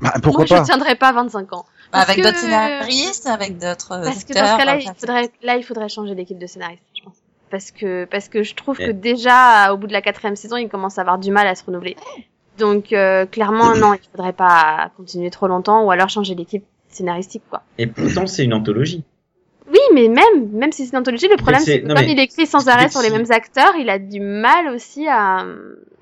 [0.00, 1.64] Bah, pourquoi Moi, pas je tiendrai pas 25 ans.
[1.92, 5.56] Parce avec que- d'autres scénaristes, avec d'autres Parce que dans ce cas-là, il faudrait, là,
[5.56, 7.14] il faudrait changer l'équipe de scénaristes, je pense.
[7.50, 10.56] Parce que, parce que je trouve Et- que déjà, au bout de la quatrième saison,
[10.56, 11.96] il commence à avoir du mal à se renouveler.
[12.58, 17.42] Donc, euh, clairement, non, il faudrait pas continuer trop longtemps ou alors changer l'équipe scénaristique,
[17.50, 17.62] quoi.
[17.78, 19.04] Et pourtant, c'est une anthologie.
[19.70, 22.12] Oui, mais même, même si c'est une anthologie, le problème, c'est- que non, comme mais-
[22.12, 25.46] il écrit sans arrêt sur les mêmes acteurs, il a du mal aussi à,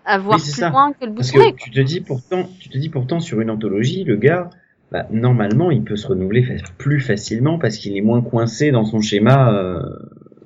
[0.06, 0.70] à voir plus ça.
[0.70, 3.40] loin que le bout Parce que tu te dis pourtant, tu te dis pourtant sur
[3.42, 4.48] une anthologie, le gars,
[4.90, 8.86] bah, normalement, il peut se renouveler fa- plus facilement parce qu'il est moins coincé dans
[8.86, 9.80] son schéma euh,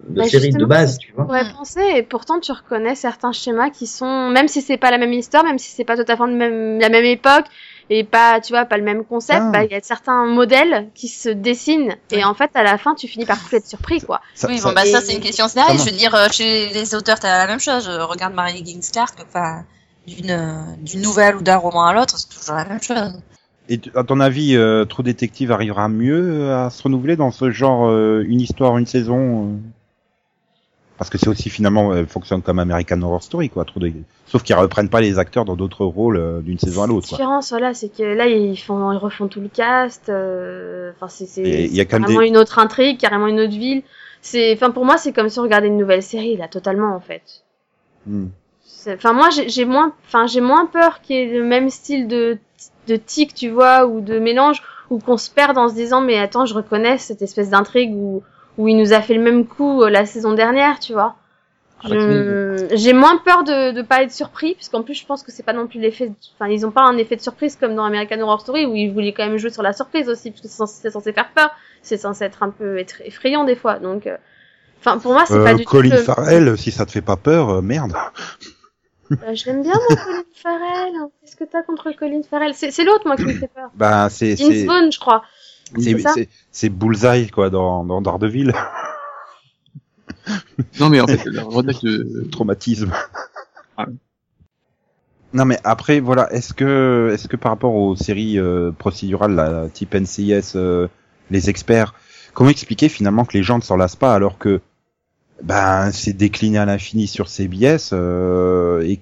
[0.09, 1.23] de Bah, série de base, tu vois.
[1.23, 4.91] On pourrait penser, et pourtant tu reconnais certains schémas qui sont, même si c'est pas
[4.91, 7.45] la même histoire, même si c'est pas tout à fait de même, la même époque,
[7.99, 9.51] et pas, tu vois, pas le même concept, Ah.
[9.53, 12.95] bah, il y a certains modèles qui se dessinent, et en fait, à la fin,
[12.95, 14.21] tu finis par être surpris, quoi.
[14.35, 15.85] Ça- oui, ça- bon, bah, ça, c'est une question scénariste.
[15.87, 17.85] Je veux dire, euh, chez les auteurs, t'as la même chose.
[17.85, 19.65] Je regarde Marie Higgins Clark, enfin,
[20.07, 23.21] d'une, euh, d'une nouvelle ou d'un roman à l'autre, c'est toujours la même chose.
[23.69, 27.51] Et à ton avis, euh, True Detective arrivera mieux euh, à se renouveler dans ce
[27.53, 29.57] genre euh, une histoire, une saison euh?
[31.03, 33.93] Parce que c'est aussi finalement elle fonctionne comme American Horror Story quoi, trop de...
[34.27, 37.09] sauf qu'ils reprennent pas les acteurs dans d'autres rôles euh, d'une saison à La l'autre.
[37.09, 37.19] quoi.
[37.19, 40.09] différence, voilà, c'est que là, ils font, ils refont tout le cast.
[40.09, 42.29] euh, Enfin, c'est, c'est carrément des...
[42.29, 43.83] une autre intrigue, carrément une autre ville.
[44.21, 47.01] C'est, enfin, pour moi, c'est comme si on regardait une nouvelle série, là, totalement, en
[47.01, 47.43] fait.
[48.07, 48.27] Hmm.
[48.89, 52.39] Enfin, moi, j'ai moins, enfin, j'ai moins peur qu'il y ait le même style de,
[52.87, 56.19] de tic, tu vois, ou de mélange, ou qu'on se perde en se disant, mais
[56.19, 58.23] attends, je reconnais cette espèce d'intrigue où,
[58.59, 61.17] où il nous a fait le même coup euh, la saison dernière, tu vois.
[61.85, 61.89] Ah
[62.75, 65.43] J'ai moins peur de de pas être surpris, parce qu'en plus, je pense que c'est
[65.43, 67.85] pas non plus l'effet, de- enfin, ils ont pas un effet de surprise comme dans
[67.85, 70.49] American Horror Story où ils voulaient quand même jouer sur la surprise aussi, parce que
[70.49, 71.51] c'est censé, faire peur,
[71.83, 74.17] c'est censé être un peu être effrayant des fois, donc, euh,
[74.79, 75.97] enfin, pour moi, c'est Euh, pas du Colin tout.
[75.97, 77.93] le- Farrell, si ça te fait pas peur, euh, merde.
[79.11, 80.93] Bah, je l'aime bien, mon Colin Farrell.
[81.21, 82.55] Qu'est-ce que t'as contre Colin Farrell?
[82.55, 83.71] C'est c'est l'autre, moi, qui me fait peur.
[83.75, 85.23] Bah c'est Vince Vaughn, je crois.
[86.51, 88.53] C'est Bullseye quoi dans dans Daredevil,
[90.81, 92.29] Non, mais en fait, la redacte de...
[92.31, 92.93] traumatisme.
[93.77, 93.87] Ah.
[95.35, 99.69] Non mais après voilà, est-ce que est-ce que par rapport aux séries euh, procédurales là,
[99.73, 100.89] type NCIS, euh,
[101.31, 101.95] les experts,
[102.35, 104.61] comment expliquer finalement que les gens ne s'en lassent pas alors que
[105.43, 109.01] ben c'est décliné à l'infini sur CBS euh, et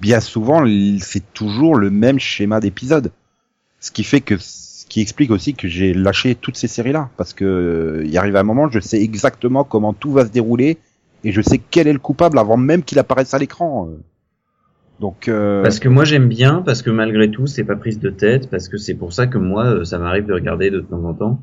[0.00, 0.64] bien souvent
[1.00, 3.10] c'est toujours le même schéma d'épisode.
[3.80, 4.36] Ce qui fait que
[4.92, 8.36] qui explique aussi que j'ai lâché toutes ces séries là parce que euh, il arrive
[8.36, 10.76] un moment je sais exactement comment tout va se dérouler
[11.24, 13.88] et je sais quel est le coupable avant même qu'il apparaisse à l'écran.
[13.88, 13.96] euh.
[15.00, 18.10] Donc euh, Parce que moi j'aime bien, parce que malgré tout c'est pas prise de
[18.10, 21.02] tête, parce que c'est pour ça que moi euh, ça m'arrive de regarder de temps
[21.04, 21.40] en temps,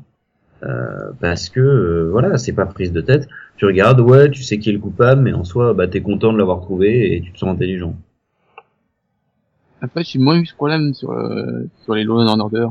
[0.62, 3.26] euh, parce que euh, voilà c'est pas prise de tête.
[3.56, 6.32] Tu regardes, ouais, tu sais qui est le coupable, mais en soi bah t'es content
[6.32, 7.96] de l'avoir trouvé et tu te sens intelligent.
[9.82, 12.68] Après, j'ai moins eu ce problème sur, euh, sur les Law and Order.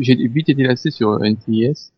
[0.00, 1.92] J'ai vite été lassé sur euh, NCIS.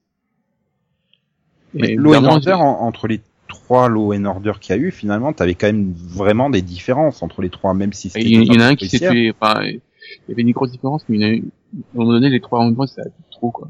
[1.73, 4.91] mais Law and Order en- entre les trois Law and Order qu'il y a eu
[4.91, 8.45] finalement t'avais quand même vraiment des différences entre les trois même si c'était Il y,
[8.47, 9.81] il y en a un qui s'est fait, enfin, il
[10.29, 12.29] y avait une grosse différence, mais il y en a eu, à un moment donné,
[12.31, 13.69] les trois en même temps, c'était trop, quoi.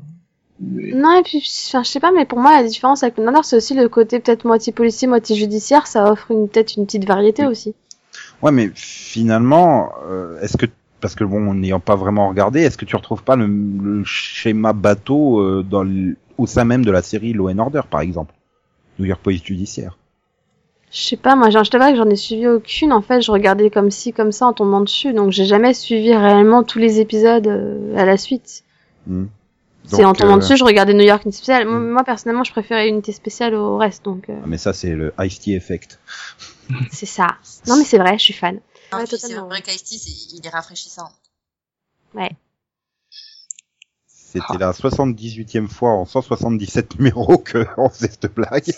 [0.60, 3.24] Mais- Non, et puis, enfin, je sais pas, mais pour moi, la différence avec le
[3.24, 5.86] Nandor, c'est aussi le côté peut-être moitié policier, moitié judiciaire.
[5.86, 7.48] Ça offre une, peut-être une petite variété Oui.
[7.48, 7.74] aussi.
[8.42, 10.66] Ouais, mais finalement, euh, est-ce que
[11.04, 14.72] parce que bon, n'ayant pas vraiment regardé, est-ce que tu retrouves pas le, le schéma
[14.72, 18.32] bateau euh, dans le- au sein même de la série Law and Order, par exemple,
[18.98, 19.98] New York Police Judiciaire
[20.90, 22.90] Je sais pas, moi, genre, je t'avoue que j'en ai suivi aucune.
[22.90, 25.12] En fait, je regardais comme ci, comme ça, en tombant dessus.
[25.12, 28.62] Donc, j'ai jamais suivi réellement tous les épisodes euh, à la suite.
[29.06, 29.26] Hmm.
[29.84, 31.68] C'est en tombant euh, dessus, je regardais New York Unité Spéciale.
[31.68, 31.90] Moi, Mm.
[31.90, 35.52] moi, personnellement, je préférais Unité Spéciale au reste, donc euh, Mais ça, c'est le Ice-T
[35.54, 36.00] Effect.
[36.90, 37.26] c'est ça.
[37.68, 38.60] Non, mais c'est vrai, je suis fan.
[38.92, 41.10] Ouais, c'est vrai qu'Ice-T, c'est- il est rafraîchissant.
[44.06, 48.72] C'était la 78e fois en 177 numéros que on faisait cette blague.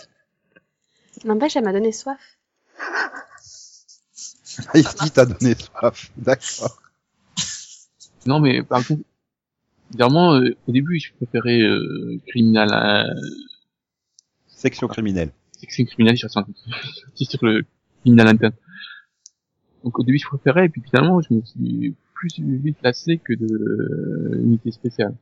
[1.24, 2.18] N'empêche, elle m'a donné soif.
[4.74, 6.10] Ice-T t'a donné soif.
[6.16, 6.78] D'accord.
[8.26, 9.02] Non, mais par contre,
[9.90, 13.14] évidemment, euh, au début, je préférais euh, Criminal, euh,
[14.48, 15.30] Section criminelle.
[15.58, 17.64] Section Criminal, je suis sorti sur le
[18.02, 18.52] Criminal Intent.
[19.86, 23.32] Donc au début, je préférais, et puis finalement, je me suis plus vite lassé que
[23.32, 25.14] de euh, unité spéciale.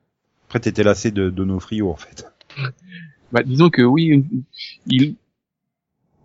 [0.47, 2.27] Après, t'étais lassé de Donofrio, en fait.
[3.33, 4.25] Bah, disons que oui,
[4.87, 5.17] il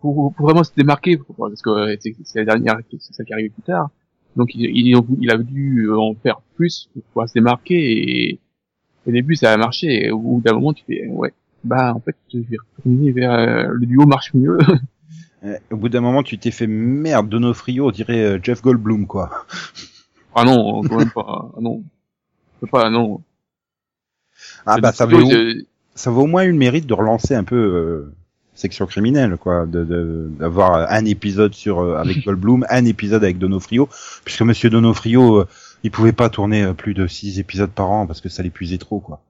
[0.02, 3.32] pour, pour vraiment se démarquer, pour- parce que euh, c'est la dernière, c'est celle qui
[3.32, 3.90] est arrivée plus tard.
[4.36, 8.40] Donc il, il, il a dû en faire plus pour pouvoir se démarquer et
[9.08, 12.00] au début ça a marché et au bout d'un moment tu fais ouais bah en
[12.00, 14.58] fait je vais retourner vers euh, le duo marche mieux.
[15.44, 19.08] Euh, Au bout d'un moment, tu t'es fait merde, Donofrio, on dirait euh, Jeff Goldblum,
[19.08, 19.46] quoi.
[20.36, 21.84] ah non quand même pas ah non
[22.72, 23.22] pas non.
[24.66, 25.30] Ah bah, ça vaut,
[25.96, 28.14] ça vaut au moins une mérite de relancer un peu euh,
[28.54, 33.38] section criminelle, quoi, de de- d'avoir un épisode sur euh, avec Goldblum, un épisode avec
[33.38, 33.88] Donofrio,
[34.26, 35.48] puisque Monsieur Donofrio, euh,
[35.84, 38.78] il pouvait pas tourner euh, plus de six épisodes par an parce que ça l'épuisait
[38.78, 39.22] trop, quoi.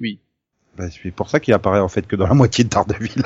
[0.00, 0.18] Oui.
[0.76, 3.22] Bah, c'est pour ça qu'il apparaît en fait que dans la moitié de Daredevil.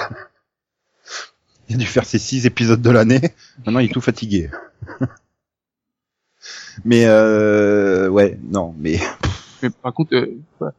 [1.71, 3.21] Il a dû faire ses six épisodes de l'année.
[3.65, 4.51] Maintenant, il est tout fatigué.
[6.85, 8.99] mais euh, ouais, non, mais
[9.63, 10.71] Mais par contre, euh,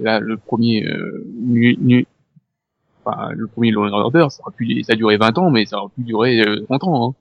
[0.00, 2.06] là, le premier, euh, nu, nu-
[3.04, 5.78] enfin, le premier Law Order, ça aurait pu, ça a duré 20 ans, mais ça
[5.78, 7.08] aurait pu durer euh, 30 ans.
[7.10, 7.14] Hein.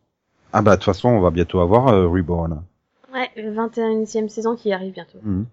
[0.54, 2.62] ah bah de toute façon, on va bientôt avoir euh, Reborn.
[3.14, 5.20] Ouais, 21e saison qui arrive bientôt.
[5.24, 5.46] Mhm.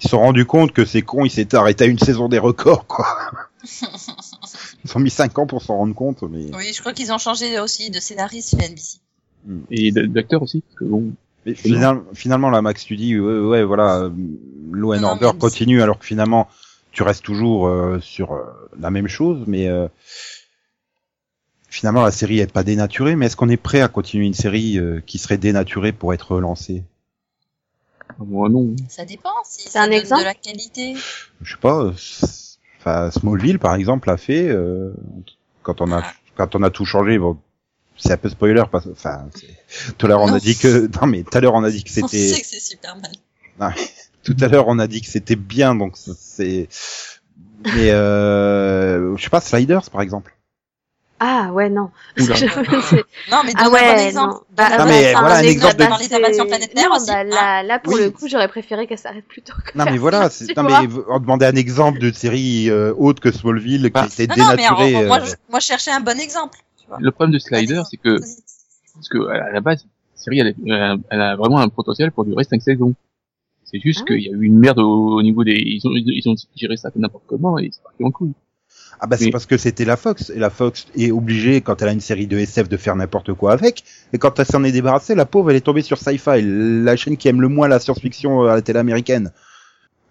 [0.00, 2.38] Ils se sont rendus compte que c'est con, ils s'étaient arrêtés à une saison des
[2.38, 3.06] records, quoi.
[4.84, 7.18] Ils ont mis 5 ans pour s'en rendre compte, mais, Oui, je crois qu'ils ont
[7.18, 8.98] changé aussi de scénariste chez NBC.
[9.70, 11.12] Et d- d'acteurs aussi, parce que bon,
[11.46, 14.10] mais final- finalement, là, Max, tu dis, ouais, ouais voilà, euh,
[14.72, 16.48] Law and Non, non, Order mais- continue, alors que finalement,
[16.92, 18.44] tu restes toujours euh, sur euh,
[18.78, 19.88] la même chose, mais euh,
[21.68, 24.78] finalement la série est pas dénaturée, mais est-ce qu'on est prêt à continuer une série
[24.78, 26.84] euh, qui serait dénaturée pour être relancée?
[28.18, 28.76] Moi non.
[28.88, 30.94] Ça dépend si C'est un exemple de la qualité.
[31.42, 31.92] Je sais pas.
[32.86, 34.92] Enfin, Smallville par exemple a fait euh,
[35.62, 36.12] quand on a Ah.
[36.36, 37.18] quand on a tout changé.
[37.18, 37.38] Bon,
[37.96, 39.26] c'est un peu spoiler parce que enfin
[39.96, 41.82] tout à l'heure on a dit que non mais tout à l'heure on a dit
[41.82, 42.96] que On c'était sait que c'est super
[43.58, 43.74] mal.
[44.24, 46.68] tout à l'heure on a dit que c'était bien donc c'est
[47.64, 50.36] mais euh, je sais pas Sliders par exemple.
[51.26, 51.88] Ah ouais, non.
[52.18, 54.34] Non, mais donne ah un bon ouais, exemple.
[54.34, 54.40] non.
[54.54, 57.06] Bah, Non, bah, mais enfin, voilà un exemple de- Dans les invasions planétaires non, aussi,
[57.06, 58.00] bah, là, là, pour Oui.
[58.02, 59.54] le coup, j'aurais préféré qu'elle s'arrête plus tôt.
[59.64, 60.74] que Non mais voilà, ça, non mais
[61.08, 65.06] on demandait un exemple de série euh, autre que Smallville qui Bah, non, mais dénaturée.
[65.06, 66.58] moi, euh, je, moi, je cherchais un bon exemple.
[66.78, 66.98] Tu vois.
[67.00, 70.48] Le problème de Slider, Un c'est que, parce que à la base, la série, elle,
[70.48, 72.92] est- elle a, elle a vraiment un potentiel pour durer 5 saisons.
[73.64, 75.92] C'est juste Ah qu'il y a eu une merde au, au niveau des, ils ont,
[75.94, 78.34] ils ont géré ça n'importe comment et c'est parti en couille.
[79.00, 79.30] Ah bah c'est Oui.
[79.30, 82.26] parce que c'était la Fox et la Fox est obligée quand elle a une série
[82.26, 85.50] de SF de faire n'importe quoi avec et quand elle s'en est débarrassée la pauvre
[85.50, 88.62] elle est tombée sur Sci-Fi la chaîne qui aime le moins la science-fiction à la
[88.62, 89.32] télé américaine.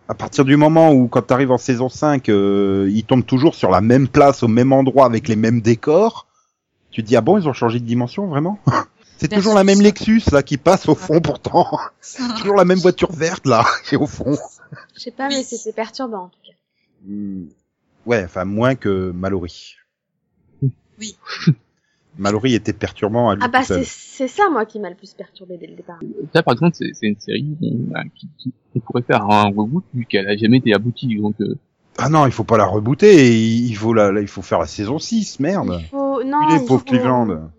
[0.10, 3.72] À partir du moment où quand t'arrives en saison 5 euh, ils tombent toujours sur
[3.72, 6.28] la même place au même endroit avec les mêmes décors,
[6.92, 8.60] tu te dis ah bon ils ont changé de dimension vraiment?
[9.18, 11.80] C'est toujours la même Lexus là qui passe au fond pourtant.
[12.38, 14.36] toujours la même voiture verte là qui est au fond.
[14.96, 16.54] Je sais pas, mais c'était perturbant en tout cas.
[18.06, 19.76] Ouais, enfin moins que Mallory.
[21.00, 21.16] Oui.
[22.18, 25.14] Mallory était perturbant à lui Ah bah c'est c'est ça moi qui m'a le plus
[25.16, 26.00] perturbé dès le départ.
[26.34, 28.54] Ça, par exemple, c'est c'est une série bah, qui,
[28.86, 31.16] pourrait faire un reboot vu qu'elle a jamais été aboutie.
[31.20, 31.56] Donc, euh,
[31.98, 34.60] Ah non, il faut pas la rebooter, il il faut la, la- il faut faire
[34.60, 35.80] la saison 6, merde.
[35.80, 36.42] Il faut non.
[36.50, 37.50] Il est il pauvre faut- Cleveland.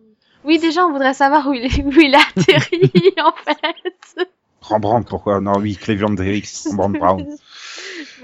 [0.44, 2.92] Oui déjà on voudrait savoir où il est où il a atterri
[3.24, 4.28] en fait.
[4.60, 5.40] Rembrandt, pourquoi?
[5.40, 7.26] Non, oui, Cleveland X, Rembrandt Brown.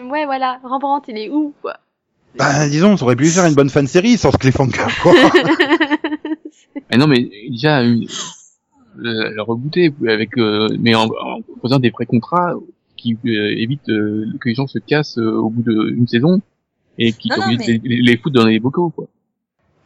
[0.11, 1.79] ouais voilà, Rembrandt il est où quoi?
[2.37, 5.13] Bah, disons, on aurait pu faire une bonne fan série sans ce cliffhanger, quoi.
[6.91, 8.07] ah non, mais déjà, une,
[8.97, 12.55] le, le rebooter avec, euh, mais en, en faisant des vrais contrats
[12.97, 16.41] qui euh, évitent euh, que les gens se cassent euh, au bout d'une saison
[16.99, 19.07] et qui Non, non, de les, les foutre dans les bocaux, quoi.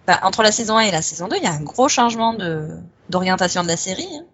[0.07, 2.35] Bah, entre la saison 1 et la saison 2, il y a un gros changement
[2.35, 2.69] de
[3.09, 4.07] d'orientation de la série.
[4.15, 4.25] hein.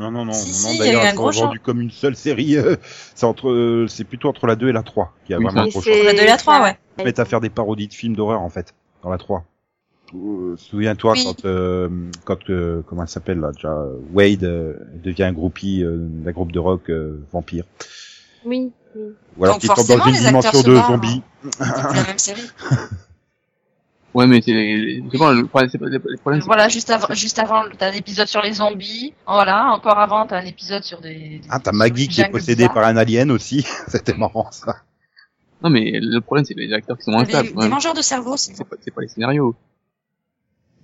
[0.00, 2.56] Non, non, non, Si, non, si, d'ailleurs, elles sont vendues comme une seule série.
[2.56, 2.76] euh,
[3.14, 5.44] c'est entre, euh, c'est plutôt entre la 2 et la 3 qu'il y a Oui,
[5.44, 6.04] vraiment un Et gros c'est- changement.
[6.10, 6.78] La 2 et la 3, ouais.
[6.98, 9.44] Ils mettent à faire des parodies de films d'horreur, en fait, dans la 3.
[10.14, 11.24] Euh, Souviens-toi Oui.
[11.24, 11.88] quand, euh,
[12.24, 13.74] quand euh, comment elle s'appelle là déjà
[14.12, 17.64] Wade euh, devient un groupie euh, d'un groupe de rock euh, vampire.
[18.44, 18.70] Oui.
[18.94, 19.02] oui.
[19.38, 21.22] Ou alors qu'il tombe dans une dimension de zombies.
[21.42, 22.42] C'est plus la même série.
[24.14, 27.90] Ouais, mais c'est, c'est bon, le problème, c'est problème, Voilà, juste avant, juste avant, t'as
[27.90, 29.12] un épisode sur les zombies.
[29.26, 31.40] Voilà, encore avant, t'as un épisode sur des.
[31.50, 33.66] Ah, t'as Maggie qui est possédée par un alien aussi.
[33.88, 34.76] C'était marrant ça.
[35.64, 37.48] Non, mais le problème, c'est les acteurs qui sont Les, instables.
[37.48, 37.68] les ouais.
[37.68, 39.56] mangeurs de cerveau, c'est C'est pas, les scénarios.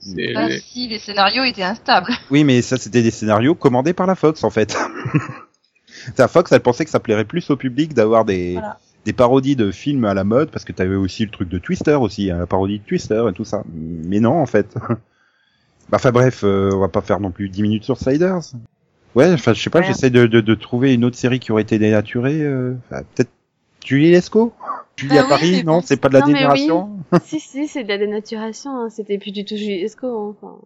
[0.01, 2.13] C'est, Ah, si, les scénarios étaient instables.
[2.31, 4.77] Oui, mais ça c'était des scénarios commandés par la Fox en fait.
[6.19, 8.79] la Fox, elle pensait que ça plairait plus au public d'avoir des Voilà.
[9.07, 11.95] Des parodies de films à la mode parce que t'avais aussi le truc de Twister
[11.95, 13.63] aussi, hein, la parodie de Twister et tout ça.
[13.73, 14.75] Mais non en fait.
[15.89, 18.41] bah enfin bref, euh, on va pas faire non plus 10 minutes sur Sliders.
[19.15, 19.87] Ouais, enfin je sais pas, Ouais.
[19.87, 22.43] j'essaie de, de, de trouver une autre série qui aurait été dénaturée.
[22.43, 23.31] euh, Peut-être
[23.85, 24.53] Julie Lescaut
[24.97, 26.91] Julie Bah à oui, Paris Non, c'est pas de la non, dénaturation
[27.25, 28.71] si si c'est de la dénaturation.
[28.83, 28.91] Hein.
[28.91, 30.07] C'était plus du tout Julie Lescaut.
[30.07, 30.37] hein.
[30.43, 30.59] Enfin,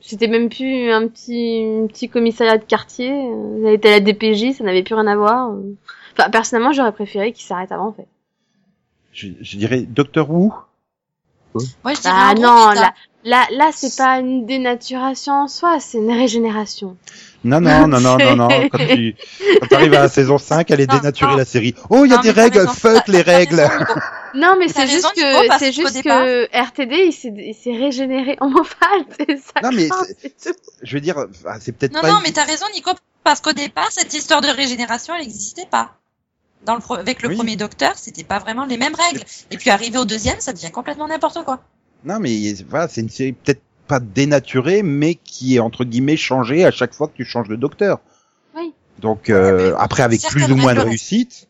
[0.00, 3.10] c'était même plus un petit un petit commissariat de quartier.
[3.62, 5.50] Ça a été à la DPJ, ça n'avait plus rien à voir.
[5.52, 5.74] euh.
[6.18, 8.08] Enfin personnellement j'aurais préféré qu'il s'arrête avant en fait.
[9.12, 10.52] je, je dirais Doctor Who
[11.54, 12.92] Moi, je dirais Ah non là
[13.24, 16.96] là là c'est pas une dénaturation en soi, c'est une régénération.
[17.44, 18.48] Non, non, non, non, non, non.
[18.72, 19.14] Quand tu
[19.60, 21.36] quand arrives à la saison 5, elle est Non, dénaturée non.
[21.36, 21.72] la série.
[21.88, 23.62] Oh, il y a Non, des règles, raison, fuck les règles.
[24.34, 28.50] Non mais c'est juste que c'est juste que RTD il s'est il s'est régénéré en
[28.50, 29.60] mofal, c'est ça.
[29.62, 29.88] Non, mais.
[30.82, 31.16] Je veux dire,
[31.46, 32.08] ah, c'est peut-être Non, pas.
[32.10, 32.90] non, une- mais t'as raison, Nico,
[33.24, 35.92] parce qu'au départ, cette histoire de régénération, elle n'existait pas.
[36.64, 37.36] Dans le pro- avec le Oui.
[37.36, 39.24] premier docteur, c'était pas vraiment les mêmes règles.
[39.50, 41.62] Et puis arrivé au deuxième, ça devient complètement n'importe quoi.
[42.04, 46.64] Non, mais voilà, c'est une série peut-être pas dénaturée, mais qui est entre guillemets changée
[46.64, 48.00] à chaque fois que tu changes de docteur.
[48.54, 48.74] Oui.
[48.98, 51.46] Donc euh, après, avec plus ou moins de règles réussite.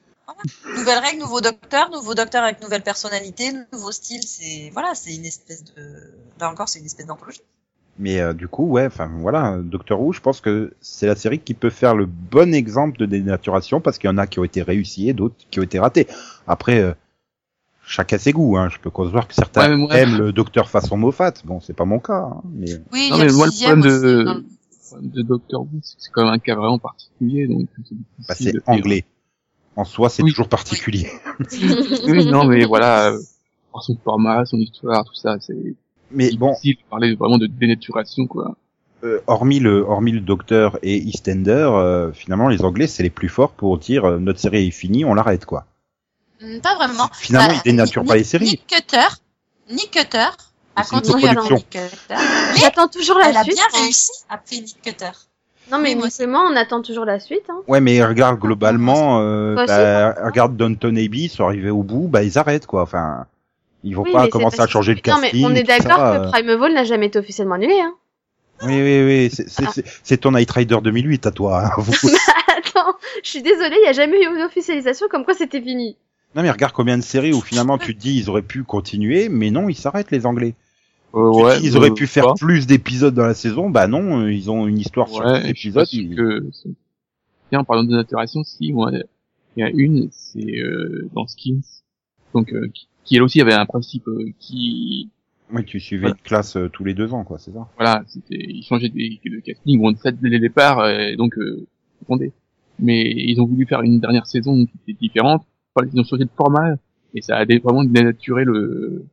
[0.77, 5.25] Nouvelle règle, nouveau docteur, nouveau docteur avec nouvelle personnalité, nouveau style, c'est, voilà, c'est une
[5.25, 7.41] espèce de, là encore, c'est une espèce d'anthologie.
[8.01, 11.41] Mais euh, du coup, ouais, enfin voilà, Doctor Who, je pense que c'est la série
[11.41, 14.45] qui peut faire le bon exemple de dénaturation parce qu'il y en a qui ont
[14.45, 16.07] été réussis et d'autres qui ont été ratés.
[16.47, 16.93] Après, euh,
[17.85, 18.57] chacun ses goûts.
[18.57, 18.69] Hein.
[18.69, 21.33] Je peux concevoir que certains Ouais, mais moi- aiment le Docteur façon Moffat.
[21.45, 24.45] Bon, c'est pas mon cas, hein, mais Oui, Non, mais moi, le problème de- le-
[25.09, 27.67] de Doctor Who, c'est que c'est quand même un cas vraiment particulier, donc
[28.29, 29.05] c'est bah, anglais.
[29.75, 30.31] En soi, c'est Oui.
[30.31, 31.09] toujours particulier.
[32.07, 33.19] Oui, non, mais voilà, euh,
[33.73, 35.75] par son format, son histoire, tout ça, c'est
[36.11, 38.57] Mais bon, difficile de parler vraiment de dénaturation, quoi.
[39.05, 43.29] euh, hormis le hormis le Docteur et EastEnder, euh, finalement les Anglais c'est les plus
[43.29, 45.67] forts pour dire euh, notre série est finie, on l'arrête quoi.
[46.41, 47.09] Hmm, Pas vraiment.
[47.13, 48.45] Finalement Bah, ils dénaturent Nick- pas les séries.
[48.47, 49.07] Nick Cutter,
[49.71, 50.29] Nick Cutter
[50.77, 51.57] a continué coproduction.
[51.57, 52.15] Nick Cutter.
[52.57, 53.55] J'attends toujours la elle a suite.
[53.57, 53.79] bien hein.
[53.83, 55.11] réussi après Nick Cutter.
[55.71, 56.09] Non mais moi,
[56.51, 57.43] on attend toujours la suite.
[57.51, 57.59] Hein.
[57.69, 62.23] Ouais, mais regarde globalement, euh, bah, regarde Downton Abbey, ils sont arrivés au bout, bah
[62.23, 62.83] ils arrêtent quoi.
[62.83, 63.27] Enfin,
[63.85, 65.41] ils vont Oui, pas commencer à changer le que- Non casting.
[65.41, 67.79] mais on est d'accord que Primeval n'a jamais été officiellement annulé.
[67.81, 67.95] Hein.
[68.65, 69.71] Oui, oui, oui, c'est- c'est Ah.
[69.73, 71.67] c'est- c'est ton Night Rider 2008 à toi.
[71.67, 71.71] hein.
[71.79, 71.93] Vous-
[72.59, 75.97] Attends, je suis désolée, il n'y a jamais eu une officialisation comme quoi c'était fini.
[76.35, 79.29] non mais regarde combien de séries où finalement tu te dis ils auraient pu continuer,
[79.29, 80.55] mais non, ils s'arrêtent les Anglais.
[81.15, 83.87] Euh, Tu ouais, dis, ils auraient euh, pu faire plus d'épisodes dans la saison, bah
[83.87, 85.87] non, euh, ils ont une histoire sur Ouais, je épisodes.
[85.93, 86.45] ils- que
[87.51, 91.63] tiens en parlant de dénaturation si moi il y a une c'est euh, dans Skins
[92.35, 95.09] donc euh, qui, qui elle aussi avait un principe euh, qui
[95.51, 97.67] Oui, tu suivais une classe euh, tous les deux ans, quoi, c'est ça.
[97.77, 101.67] voilà c'était ils changeaient de casting bon ça dès le départ euh, donc euh,
[102.03, 102.33] attendez
[102.79, 105.43] mais ils ont voulu faire une dernière saison qui était différente.
[105.75, 106.77] Enfin, ils ont changé de format
[107.15, 109.05] et ça a vraiment dénaturé le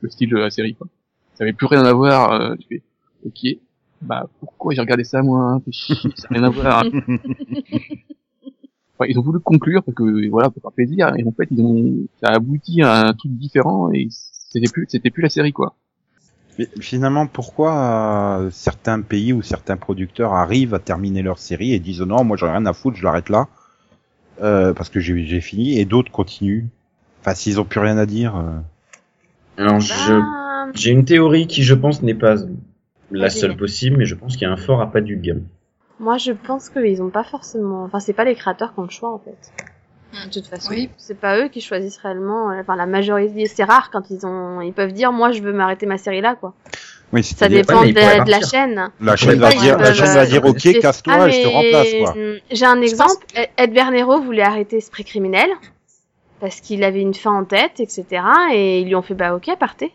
[0.00, 0.88] le style de la série quoi.
[1.34, 2.82] Ça avait plus rien à voir euh, tu fais
[3.26, 3.58] ok
[4.00, 6.84] bah pourquoi j'ai regardé ça moi hein, ça n'a rien à voir
[8.98, 11.60] Enfin, ils ont voulu conclure parce que voilà pour faire plaisir et en fait ils
[11.62, 15.52] ont ça a abouti à un truc différent et c'était plus c'était plus la série
[15.52, 15.74] quoi
[16.58, 21.78] Mais finalement, pourquoi euh, certains pays ou certains producteurs arrivent à terminer leur série et
[21.78, 23.48] disent non, moi j'en ai rien à foutre, je l'arrête là,
[24.42, 26.66] euh, parce que j'ai j'ai fini, et d'autres continuent?
[27.20, 28.36] Enfin, s'ils ont plus rien à dire.
[28.36, 28.58] euh.
[29.56, 32.36] Alors, je, Ah, j'ai une théorie qui, je pense, n'est pas
[33.10, 35.40] la seule possible, mais je pense qu'il y a un fort appât du gain.
[36.02, 37.84] Moi je pense qu'ils ont pas forcément...
[37.84, 39.38] Enfin c'est pas les créateurs qui ont le choix en fait.
[40.12, 40.28] Hmm.
[40.28, 40.90] De toute façon, Oui.
[40.98, 42.50] c'est pas eux qui choisissent réellement.
[42.50, 45.52] euh, Enfin la majorité, c'est rare quand ils ont, ils peuvent dire moi je veux
[45.54, 46.52] m'arrêter ma série là quoi.
[47.14, 47.92] Oui, Ça dépend de,
[48.30, 48.90] la chaîne.
[49.00, 51.48] la chaîne va dire, la chaîne va dire ok, Et- casse-toi, Ah, et je te
[51.48, 52.10] remplace quoi.
[52.22, 53.24] hum, J'ai un exemple.
[53.34, 55.50] Ed- Ed Bernero voulait arrêter Esprit criminel
[56.40, 58.06] parce qu'il avait une fin en tête, etc.
[58.52, 59.94] Et ils lui ont fait bah ok, partez.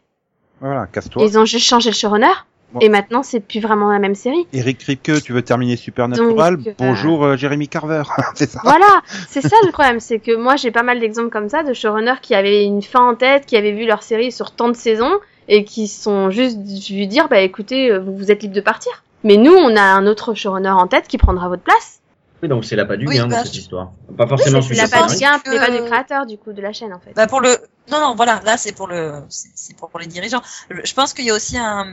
[0.62, 1.24] Voilà, Et casse-toi.
[1.26, 2.28] ils ont juste changé le showrunner.
[2.74, 2.82] Bon.
[2.82, 4.46] Et maintenant, c'est plus vraiment la même série.
[4.52, 8.04] Eric Kripke, tu veux terminer Supernatural Donc, euh, Bonjour euh, Jeremy Carver,
[8.36, 8.60] c'est ça.
[8.64, 11.74] Voilà, c'est ça le problème, c'est que moi j'ai pas mal d'exemples comme ça de
[11.74, 14.76] showrunners qui avaient une fin en tête, qui avaient vu leur série sur tant de
[14.76, 15.14] saisons
[15.48, 16.58] et qui sont juste
[16.90, 19.04] vu dire bah écoutez, euh, vous, vous êtes libre de partir.
[19.24, 22.02] Mais nous, on a un autre showrunner en tête qui prendra votre place.
[22.44, 23.94] Oui, donc c'est l'appât du Oui, gain bah, dans cette histoire.
[24.16, 26.38] Pas forcément c'est celui la du pas pas du gain, c'est pas du créateur du
[26.38, 27.14] coup de la chaîne en fait.
[27.16, 27.50] Bah pour le
[27.92, 30.42] non non voilà là c'est pour le c'est pour les dirigeants.
[30.70, 31.86] Je pense qu'il y a aussi un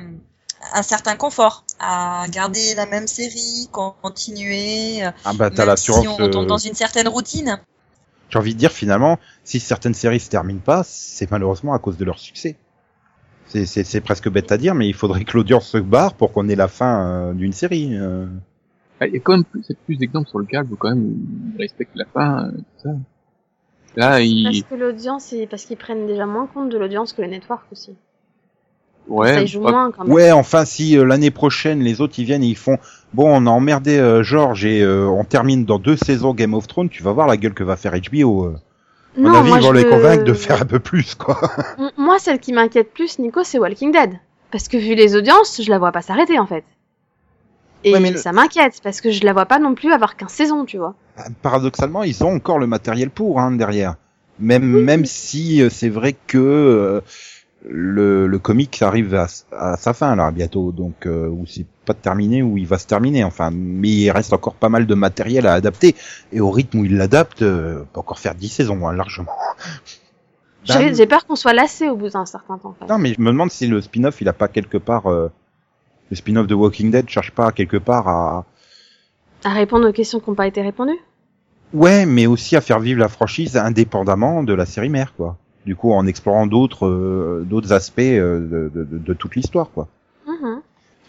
[0.73, 3.69] un certain confort à garder la même série,
[4.03, 6.03] continuer, euh, Ah bah t'as l'assurance.
[6.03, 7.59] si on tombe dans une certaine routine.
[8.31, 11.97] J'ai envie de dire finalement, si certaines séries se terminent pas, c'est malheureusement à cause
[11.97, 12.57] de leur succès.
[13.47, 16.57] C'est- presque bête à dire, mais il faudrait que l'audience se barre pour qu'on ait
[16.57, 17.97] la fin euh, d'une série.
[17.97, 18.27] euh.
[19.01, 21.15] Ah, Il y a quand même plus, d'exemples sur le câble où quand même
[21.55, 22.91] ils respectent la fin, euh, tout ça.
[23.97, 27.71] Là, Parce que l'audience, parce qu'ils prennent déjà moins compte de l'audience que les networks
[27.71, 27.95] aussi.
[29.09, 30.13] Ouais, ça y joue pas- moins quand même.
[30.13, 32.79] Ouais, enfin si euh, l'année prochaine les autres ils viennent et ils font
[33.13, 36.67] bon on a emmerdé euh, George et euh, on termine dans deux saisons Game of
[36.67, 38.45] Thrones, tu vas voir la gueule que va faire HBO.
[38.47, 38.57] euh.
[39.17, 41.39] À mon avis, moi, ils vont les convaincre de faire un peu plus quoi.
[41.97, 44.11] Moi, celle qui m'inquiète plus, Nico, c'est Walking Dead.
[44.51, 46.65] Parce que vu les audiences, je la vois pas s'arrêter en fait.
[47.85, 50.17] Et Ouais, mais le- ça m'inquiète parce que je la vois pas non plus avoir
[50.17, 50.95] 15 saisons, tu vois.
[51.43, 53.95] Paradoxalement, ils ont encore le matériel pour hein, derrière.
[54.41, 57.01] Même même si euh, c'est vrai que euh,
[57.69, 62.43] le, le comic arrive à, sa fin là bientôt, donc euh, ou c'est pas terminé
[62.43, 63.25] ou il va se terminer.
[63.25, 65.95] Enfin, mais il reste encore pas mal de matériel à adapter
[66.33, 69.33] et au rythme où il l'adapte, euh, on peut encore faire 10 saisons hein, largement.
[70.65, 72.75] J'ai Ben, j'ai peur qu'on soit lassé au bout d'un certain temps.
[72.79, 72.97] quand même.
[72.97, 75.31] Non, mais je me demande si le spin-off il a pas quelque part euh,
[76.11, 78.45] le spin-off de Walking Dead cherche pas quelque part à
[79.45, 80.99] À répondre aux questions qui n'ont pas été répondues?
[81.73, 85.37] Ouais, mais aussi à faire vivre la franchise indépendamment de la série mère, quoi.
[85.67, 89.71] Du coup, en explorant d'autres euh, d'autres aspects euh, de, de, de- de toute l'histoire,
[89.71, 89.89] quoi.
[90.27, 90.61] Mhm.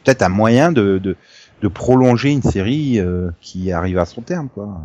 [0.03, 1.16] Peut-être un moyen de, de,
[1.62, 4.80] de prolonger une série euh, qui arrive à son terme, quoi.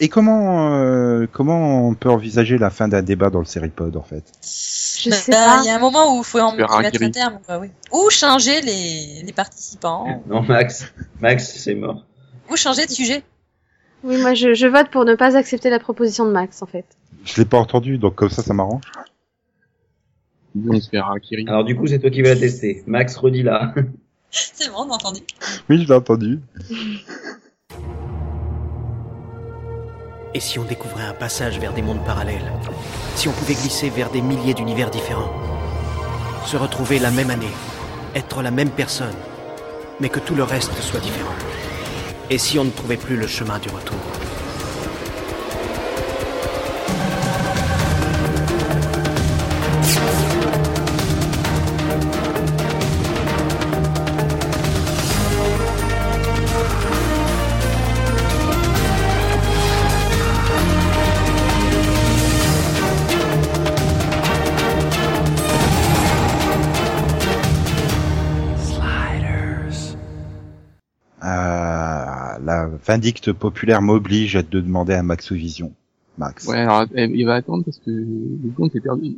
[0.00, 4.02] Et comment euh, comment on peut envisager la fin d'un débat dans le Seripod, en
[4.02, 4.24] fait?
[4.42, 5.60] Je Bah, sais pas.
[5.62, 7.38] Il y a un moment où il faut en mettre un terme.
[7.46, 7.68] quoi, oui.
[7.92, 10.22] Ou changer les, les participants?
[10.28, 12.04] Non, Max, Max, c'est mort.
[12.50, 13.22] Ou changer de sujet?
[14.04, 16.84] Oui, moi je, je vote pour ne pas accepter la proposition de Max en fait.
[17.24, 18.82] Je l'ai pas entendu, donc comme ça, ça m'arrange.
[21.14, 21.44] Akiri.
[21.48, 22.82] Alors du coup, c'est toi qui vas la tester.
[22.86, 23.74] Max, redis là.
[24.30, 25.20] C'est bon, on a entendu.
[25.68, 26.40] Oui, je l'ai entendu.
[30.34, 32.50] Et si on découvrait un passage vers des mondes parallèles?
[33.14, 35.30] Si on pouvait glisser vers des milliers d'univers différents?
[36.46, 37.52] Se retrouver la même année?
[38.14, 39.14] Être la même personne?
[40.00, 41.34] Mais que tout le reste soit différent?
[42.32, 43.98] Et si on ne trouvait plus le chemin du retour?
[72.92, 75.72] La vindicte populaire m'oblige à te demander un Maxovision.
[76.18, 76.46] Max.
[76.46, 79.16] Ouais, alors eh, il va attendre parce que le compte est perdu.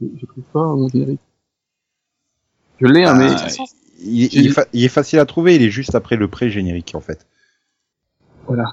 [0.00, 1.20] Je, je trouve pas mon générique.
[2.80, 3.46] Je l'ai, hein, mais Ah,
[4.00, 6.94] il, il est fa- il est facile à trouver, il est juste après le pré-générique
[6.96, 7.26] en fait.
[8.46, 8.64] voilà.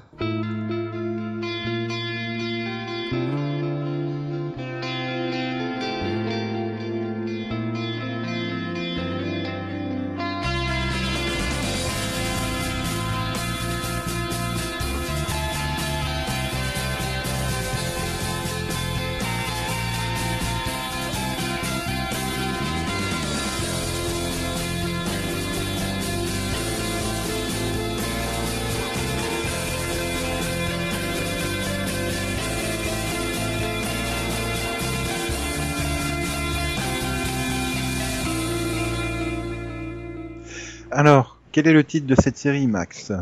[41.56, 43.14] Quel est le titre de cette série, Max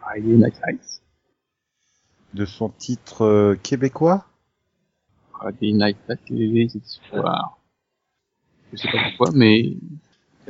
[0.00, 1.02] Friday Night Lights.
[2.32, 4.24] De son titre euh, québécois
[5.30, 6.20] Friday Night Lights,
[6.72, 7.60] cette histoire.
[8.72, 9.74] Je sais pas pourquoi, mais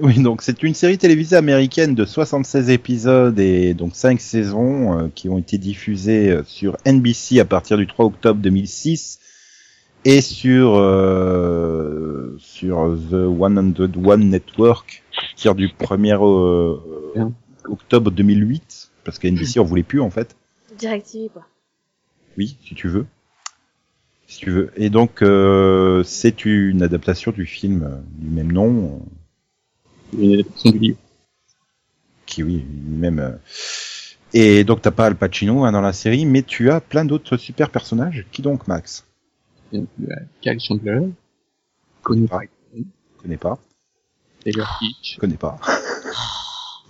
[0.01, 5.09] Oui, donc c'est une série télévisée américaine de 76 épisodes et donc 5 saisons euh,
[5.13, 9.19] qui ont été diffusées euh, sur NBC à partir du 3 octobre 2006
[10.05, 15.03] et sur euh, sur The 101 Network
[15.41, 17.31] partir du 1er euh,
[17.65, 20.37] octobre 2008 parce que NBC en voulait plus en fait.
[20.79, 21.47] DirecTV, quoi.
[22.37, 23.07] Oui, si tu veux.
[24.27, 24.71] Si tu veux.
[24.77, 29.03] Et donc euh, c'est une adaptation du film euh, du même nom
[30.13, 30.99] une adaptation du livre.
[32.27, 33.33] qui oui même euh,
[34.35, 37.37] et donc t'as pas Al Pacino hein, dans la série mais tu as plein d'autres
[37.37, 39.07] super personnages qui donc Max?
[39.73, 41.01] Kyle Chandler,
[42.03, 43.59] par je connais pas.
[44.45, 45.59] Taylor Kitsch, je connais pas.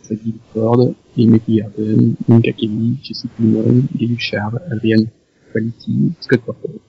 [0.03, 5.05] Sadie Ford, Amy Garden, Monica Kelly, Jesse Plemons, Lily Sharp, Adrian
[5.53, 6.81] Quality, Scott Porter.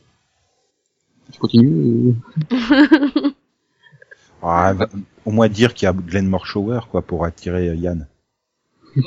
[1.33, 2.15] Je continue
[2.51, 3.31] euh,
[4.43, 4.73] Ah,
[5.25, 8.07] au moins dire qu'il y a Glenn Morshower quoi pour attirer euh, Yann.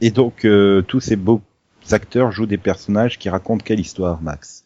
[0.00, 1.42] Et donc euh, tous ces beaux
[1.90, 4.64] acteurs jouent des personnages qui racontent quelle histoire Max?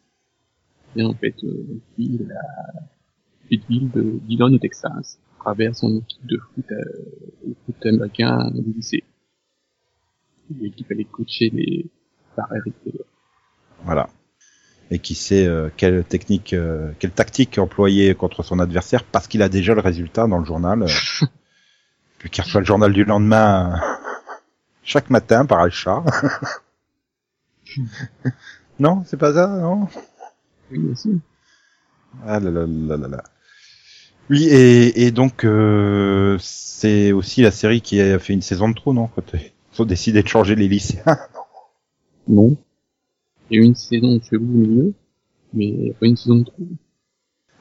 [0.97, 2.41] Et en fait, euh, il la
[3.49, 8.51] petite ville de Dillon au Texas, à travers son équipe de foot, euh, foot américain
[8.53, 9.05] du lycée.
[10.63, 11.91] Et qu'il fallait coacher les
[12.35, 13.05] par Eric Taylor.
[13.85, 14.09] voilà
[14.91, 19.43] et qui sait euh, quelle technique euh, quelle tactique employer contre son adversaire parce qu'il
[19.43, 21.27] a déjà le résultat dans le journal euh,
[22.19, 23.79] puis qu'il reçoit le journal du lendemain euh,
[24.83, 26.03] chaque matin par achat
[28.79, 29.89] non c'est pas ça non?
[30.71, 31.21] Oui, aussi.
[32.25, 33.25] ah là là là là là
[34.31, 38.75] oui et, et donc euh, c'est aussi la série qui a fait une saison de
[38.75, 41.19] trop non quand ils ont décidé de changer les lycéens
[42.29, 42.57] Non.
[43.51, 44.93] Il y a eu une saison chelou au milieu,
[45.55, 46.57] mais il n'y a pas une saison de trop.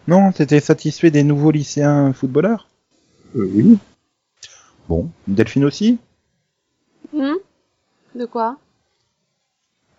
[0.07, 2.67] non t'étais satisfait des nouveaux lycéens footballeurs?
[3.35, 3.77] Euh, oui.
[4.89, 5.99] bon Delphine aussi?
[7.13, 7.35] Hmm?
[8.15, 8.57] De quoi?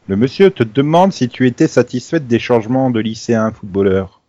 [0.06, 4.20] Le monsieur te demande si tu étais satisfaite des changements de lycéens footballeurs.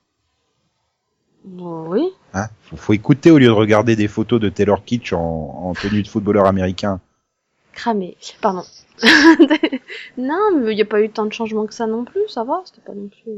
[1.43, 2.13] Bon, Oui.
[2.33, 5.73] Hein faut, faut écouter au lieu de regarder des photos de Taylor Kitsch en, en
[5.73, 6.99] tenue de footballeur américain.
[7.73, 8.17] Cramé.
[8.41, 8.63] Pardon.
[10.17, 12.43] non, mais il n'y a pas eu tant de changements que ça non plus, ça
[12.43, 13.31] va, c'était pas non plus...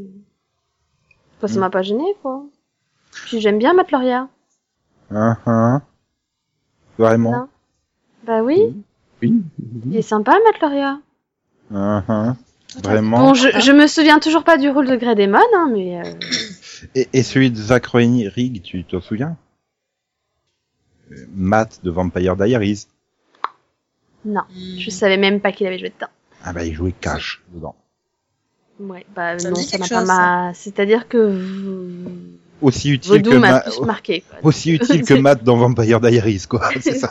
[1.38, 1.60] Enfin, ça Mm.
[1.62, 2.44] m'a pas gêné, quoi.
[3.26, 4.22] Puis j'aime bien Matt Laurier.
[5.12, 5.82] Hein, hein.
[6.98, 7.32] Vraiment.
[7.32, 7.48] Non.
[8.26, 8.76] Bah oui,
[9.22, 9.42] Oui.
[9.90, 10.96] il est sympa Matt Laurier.
[11.74, 12.38] Hein, hein.
[12.84, 13.20] Vraiment.
[13.20, 16.00] Bon, je, je me souviens toujours pas du rôle de Grey Demon, hein, mais...
[16.02, 16.14] euh,
[16.96, 19.38] Et, et celui de Zach Rig, tu t'en souviens?
[21.12, 22.88] Euh, Matt de Vampire Diaries.
[24.26, 24.42] Non,
[24.78, 26.12] je savais même pas qu'il avait joué dedans.
[26.44, 27.76] Ah bah il jouait Cash dedans.
[28.80, 30.54] Ouais, bah Ça non, ça m'a pas ma...
[30.54, 31.18] C'est-à-dire que...
[31.18, 32.10] v-
[32.62, 34.40] Aussi utile que Vaudou m'a Ma- plus marqué, quoi.
[34.44, 36.70] aussi utile que Matt dans Vampire Diaries quoi.
[36.82, 37.08] C'est ça.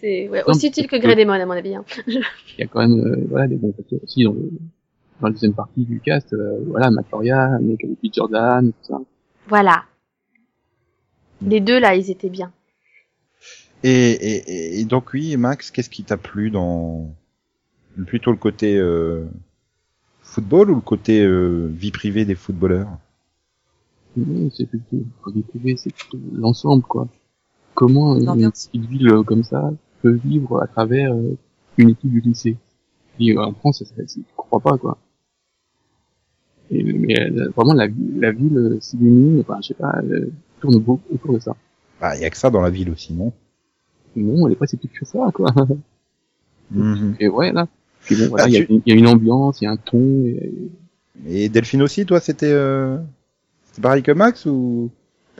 [0.00, 1.74] C'est- ouais, aussi utile que parce que- Greydemon à mon avis.
[1.74, 1.84] Hein.
[2.06, 2.22] Il
[2.58, 4.50] y a quand même euh, voilà des bons acteurs aussi dans, le,
[5.22, 6.32] dans la deuxième partie du cast.
[6.34, 8.08] euh, voilà, Matt Michael B.
[8.12, 9.00] Jordan, tout ça.
[9.48, 9.84] Voilà.
[11.40, 12.52] Les deux là, ils étaient bien.
[13.82, 17.14] Et, et, et donc oui, Max, qu'est-ce qui t'a plu dans
[18.06, 19.24] plutôt le côté euh,
[20.22, 22.88] football ou le côté euh, vie privée des footballeurs?
[24.16, 27.08] Non, c'est plutôt, faut découvrir, c'est plutôt l'ensemble, quoi.
[27.74, 31.36] Comment une petite ville comme ça peut vivre à travers euh,
[31.78, 32.56] une équipe du lycée?
[33.18, 34.98] Et euh, en France, ça, ça, tu crois pas, quoi.
[36.72, 40.78] Et, mais euh, vraiment, la, la ville euh, s'illumine, enfin, je sais pas, elle tourne
[40.80, 41.54] beaucoup autour de ça.
[42.00, 43.32] Bah, y a que ça dans la ville aussi, non?
[44.16, 45.52] Non, elle est pas si petite que ça, quoi.
[46.70, 47.16] Mhm.
[47.20, 47.68] Et ouais, là.
[48.00, 49.64] Puis bon, voilà, Ah, il y, a tu- une- il y a une ambiance, il
[49.64, 50.52] y a un ton, et,
[51.28, 52.96] Et Delphine aussi, toi, c'était euh...
[53.66, 54.90] c'était pareil que Max ou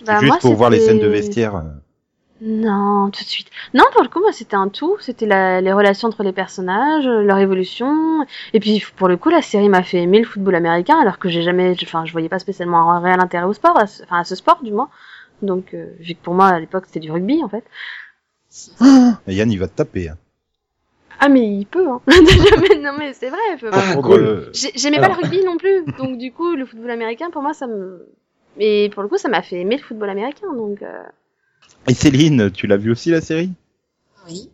[0.07, 1.63] Bah, juste moi, pour voir les scènes de vestiaire euh
[2.45, 3.47] Non, tout de suite.
[3.73, 4.97] Non, pour le coup, moi, c'était un tout.
[4.99, 8.27] C'était la- les relations entre les personnages, euh, leur évolution.
[8.53, 11.29] Et puis, pour le coup, la série m'a fait aimer le football américain, alors que
[11.29, 14.19] j'ai jamais, enfin, je voyais pas spécialement un réel intérêt au sport, à ce- enfin,
[14.21, 14.89] à ce sport, du moins.
[15.41, 17.65] Donc, euh, vu que pour moi, à l'époque, c'était du rugby, en fait.
[19.29, 20.09] Et Yann, il va te taper.
[20.09, 20.17] Hein.
[21.21, 22.01] Ah, mais il peut, hein.
[22.09, 23.39] Mais non, mais c'est vrai.
[23.71, 24.51] Ah, cool.
[24.75, 25.85] J'aimais pas le rugby non plus.
[25.97, 28.09] Donc, du coup, le football américain, pour moi, ça me,
[28.57, 31.03] mais pour le coup, ça m'a fait aimer le football américain, donc, euh,
[31.89, 33.53] Et Céline, tu l'as vu aussi la série?
[34.27, 34.51] Oui.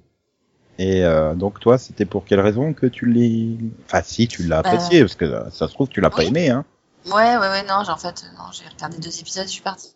[0.78, 3.56] Et euh, donc toi, c'était pour quelle raison que tu l'as
[3.86, 6.18] Enfin, si tu l'as Bah, apprécié, parce que euh, ça se trouve tu l'as pas
[6.22, 6.28] oui.
[6.28, 6.64] aimé, hein.
[7.06, 9.94] Ouais, ouais, ouais, non, j'ai- en fait, non, j'ai regardé deux épisodes, je suis partie.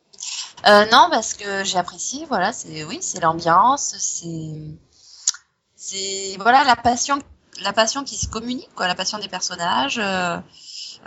[0.66, 4.54] Euh, non, parce que j'ai apprécié, voilà, c'est, oui, c'est l'ambiance, c'est,
[5.76, 7.18] c'est, voilà, la passion,
[7.62, 10.38] la passion qui se communique, quoi, la passion des personnages, euh,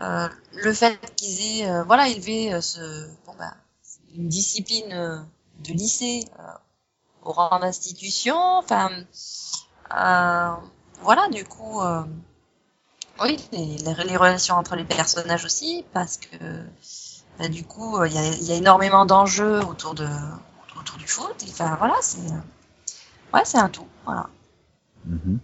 [0.01, 3.53] euh, le fait qu'ils aient, euh, voilà, élevé ce, bon, bah,
[4.15, 5.19] une discipline euh,
[5.64, 6.43] de lycée euh,
[7.24, 8.89] au rang d'institution, enfin,
[9.95, 10.51] euh,
[11.01, 12.03] voilà, du coup, euh,
[13.22, 16.38] oui, les, les, relations entre les personnages aussi, parce que
[17.39, 20.08] bah, du coup, il y, a, y a énormément d'enjeux autour de
[20.80, 21.36] autour du foot.
[21.45, 22.20] Et, Enfin voilà, c'est
[23.34, 23.88] ouais, c'est un tout.
[24.06, 24.28] Voilà.
[25.06, 25.39] Mhm.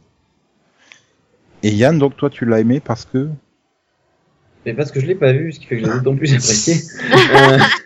[1.64, 3.30] Et Yann, donc toi tu l'as aimé parce que
[4.66, 6.34] Mais parce que je l'ai pas vu, ce qui fait que je l'ai d'autant plus
[6.34, 6.76] apprécié.
[7.14, 7.59] Euh,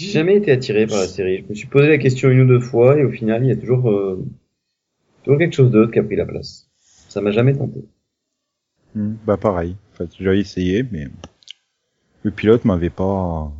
[0.00, 1.44] J'ai jamais été attiré par la série.
[1.44, 3.52] Je me suis posé la question une ou deux fois et au final, il y
[3.52, 4.24] a toujours, euh,
[5.22, 6.70] toujours quelque chose d'autre qui a pris la place.
[7.10, 7.84] Ça m'a jamais tenté.
[8.94, 9.76] Hmm, bah pareil.
[9.92, 11.08] En fait, j'ai essayé, mais
[12.22, 13.52] le pilote m'avait pas.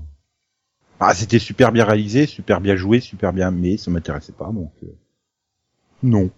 [0.99, 4.72] Ah, c'était super bien réalisé, super bien joué, super bien, mais ça m'intéressait pas, donc
[4.82, 4.97] euh,
[6.03, 6.30] non.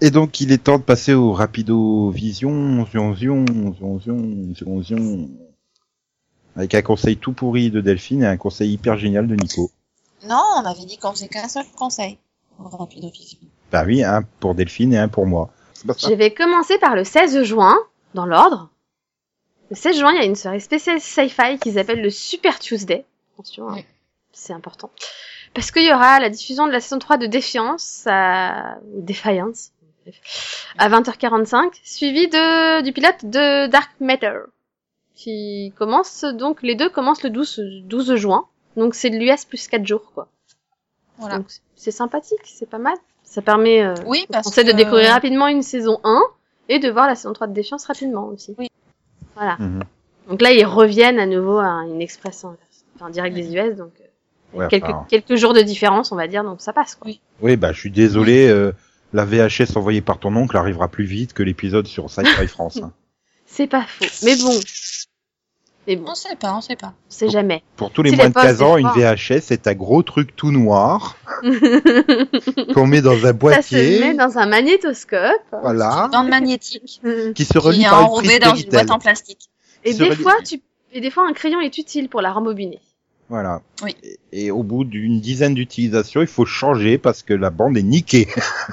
[0.00, 3.44] Et donc, il est temps de passer au rapido vision, zion, zion,
[4.54, 5.28] zion, zion.
[6.56, 9.70] Avec un conseil tout pourri de Delphine et un conseil hyper génial de Nico.
[10.24, 12.18] Non, on avait dit qu'on faisait qu'un seul conseil.
[13.72, 15.50] Bah oui, un pour Delphine et un pour moi.
[15.74, 17.76] C'est pas ça Je vais commencer par le 16 juin,
[18.14, 18.70] dans l'ordre.
[19.70, 23.04] Le 16 juin, il y a une soirée spéciale sci-fi qui s'appelle le Super Tuesday.
[23.34, 23.84] Attention, hein, Oui.
[24.32, 24.90] c'est important.
[25.54, 28.78] Parce qu'il y aura la diffusion de la saison 3 de Défiance, à...
[28.94, 29.70] ou Defiance,
[30.78, 32.82] à 20h45, suivi de...
[32.82, 34.38] du pilote de Dark Matter,
[35.14, 38.46] qui commence, donc les deux commencent le 12, 12 juin.
[38.76, 40.28] Donc c'est de l'US plus 4 jours, quoi.
[41.18, 41.38] Voilà.
[41.38, 41.46] Donc
[41.76, 42.94] c'est sympathique, c'est pas mal.
[43.22, 46.22] Ça permet euh, Oui, parce de découvrir rapidement une saison 1
[46.68, 48.54] et de voir la saison 3 de Défiance rapidement aussi.
[48.58, 48.68] Oui.
[49.34, 49.56] Voilà.
[49.58, 49.82] Mhm.
[50.28, 52.56] Donc là, ils reviennent à nouveau à une express en,
[53.00, 54.04] en direct des US, donc euh,
[54.54, 56.94] Ouais, quelques, enfin, quelques jours de différence, on va dire, donc ça passe.
[56.94, 57.10] Quoi.
[57.40, 58.72] Oui, bah je suis désolé, euh,
[59.12, 62.78] la VHS envoyée par ton oncle arrivera plus vite que l'épisode sur Sci-Fi France.
[62.80, 62.92] hein.
[63.46, 64.04] C'est pas faux.
[64.24, 64.52] Mais bon.
[65.86, 66.94] Mais bon, On sait pas, on sait pas.
[67.08, 67.62] on sait jamais.
[67.76, 68.88] Pour tous les Si moins les de postes, 15 ans, une.
[68.88, 71.16] VHS c'est un gros truc tout noir
[72.74, 75.20] qu'on met dans un Ça se boîtier met dans un magnétoscope.
[75.62, 77.00] voilà, Bande magnétique
[77.34, 79.48] qui se qui relie est par une enrobée prise dans une boîte en plastique.
[79.84, 80.60] Et des relie- fois, tu,
[80.92, 82.80] et des fois, un crayon est utile pour la rembobiner.
[83.30, 83.62] Voilà.
[83.82, 83.96] Oui.
[84.32, 87.82] Et, et au bout d'une dizaine d'utilisations, il faut changer parce que la bande est
[87.82, 88.28] niquée.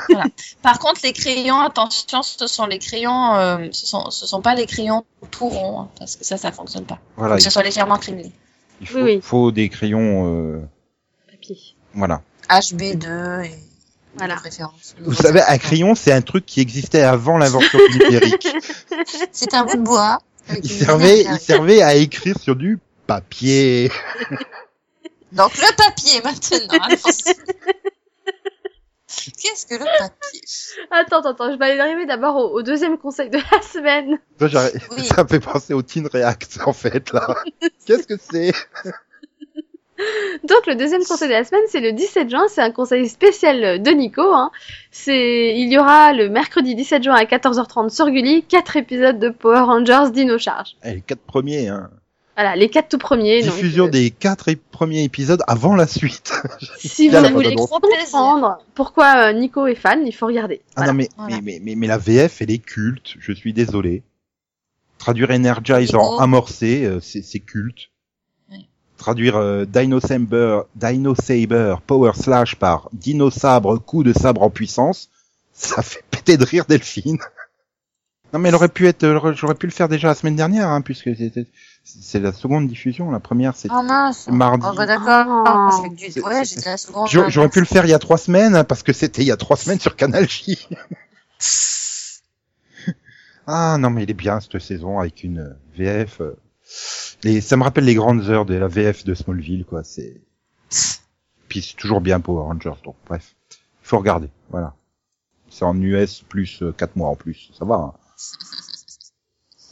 [0.62, 4.54] Par contre, les crayons, attention, ce sont les crayons, euh, ce sont, ce sont pas
[4.56, 7.00] les crayons tout ronds, hein, parce que ça, ça fonctionne pas.
[7.16, 8.32] Voilà, Faut que ce soit légèrement crimelé.
[8.82, 9.20] il faut, Oui, oui.
[9.22, 10.28] faut des crayons.
[10.28, 10.62] euh,
[11.32, 11.58] Papier.
[11.94, 12.22] voilà.
[12.50, 13.52] HB2 et
[14.18, 14.36] Voilà.
[15.00, 18.48] Vous savez, un crayon, c'est un truc qui existait avant l'invention du numérique.
[19.32, 20.20] C'est un bout de bois.
[20.62, 22.78] Il servait, il servait à écrire sur du
[23.16, 23.92] papier.
[25.34, 26.88] Donc le papier maintenant.
[29.42, 30.42] Qu'est-ce que le papier?
[30.90, 34.20] Attends, attends, attends, je vais aller arriver d'abord au, au deuxième conseil de la semaine.
[34.40, 35.04] Ça, Oui.
[35.16, 37.36] ça me fait penser au Teen React, en fait, là.
[37.86, 38.54] Qu'est-ce que c'est?
[40.44, 43.84] Donc le deuxième conseil de la semaine, c'est le 17 juin, c'est un conseil spécial
[43.84, 44.34] de Nico.
[44.34, 44.50] Hein.
[44.90, 49.30] C'est, il y aura le mercredi 17 juin à 14h30 sur Gulli, quatre épisodes de
[49.30, 50.78] Power Rangers Dino Charge.
[50.84, 51.92] Eh, les quatre premiers, hein.
[52.42, 53.44] Voilà, les quatre tout premiers.
[53.44, 56.34] donc, Diffusion euh, des quatre premiers épisodes avant la suite.
[56.80, 60.62] Si vous voulez comprendre pourquoi euh, Nico est fan, il faut regarder.
[60.70, 60.92] Ah Voilà.
[60.94, 61.36] non mais, Voilà.
[61.36, 64.02] mais, mais, mais, mais la VF elle est culte, je suis désolé.
[64.98, 66.20] Traduire Energize en Oh.
[66.20, 67.90] amorcé, euh, c'est c'est culte.
[68.52, 68.68] Oui.
[68.98, 74.50] Traduire euh, Dino Saber, Dino Saber Power Slash par Dino Sabre coup de sabre en
[74.50, 75.10] puissance,
[75.54, 77.20] ça fait péter de rire Delphine.
[78.34, 80.70] Non mais elle aurait pu être, euh, j'aurais pu le faire déjà la semaine dernière,
[80.70, 81.48] hein, puisque c'était-
[81.84, 84.28] c'est la seconde diffusion, la première c'était Oh mince.
[84.30, 84.66] mardi.
[84.70, 85.44] Oh bah d'accord.
[85.46, 85.70] Ah.
[86.26, 87.08] Ouais, j'étais la seconde.
[87.10, 89.28] J'a- J'aurais pu le faire il y a trois semaines, hein, parce que c'était il
[89.28, 90.68] y a trois semaines sur Canal J.
[93.48, 96.22] ah non, mais il est bien cette saison avec une euh, VF.
[96.22, 96.38] euh,
[97.24, 99.84] Et ça me rappelle les grandes heures de la VF de Smallville, quoi.
[99.84, 100.22] C'est
[101.50, 103.58] puis c'est toujours bien Power Rangers, donc bref, il
[103.88, 104.30] faut regarder.
[104.52, 104.74] Voilà,
[105.50, 107.76] c'est en US plus euh, quatre mois en plus, ça va.
[107.76, 107.94] hein.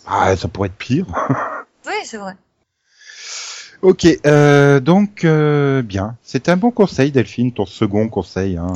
[0.06, 1.06] Ah, ça pourrait être pire.
[1.88, 2.36] Oui, c'est vrai.
[3.82, 6.18] Ok, euh, donc euh, bien.
[6.22, 8.58] C'est un bon conseil, Delphine, ton second conseil.
[8.58, 8.74] Hein.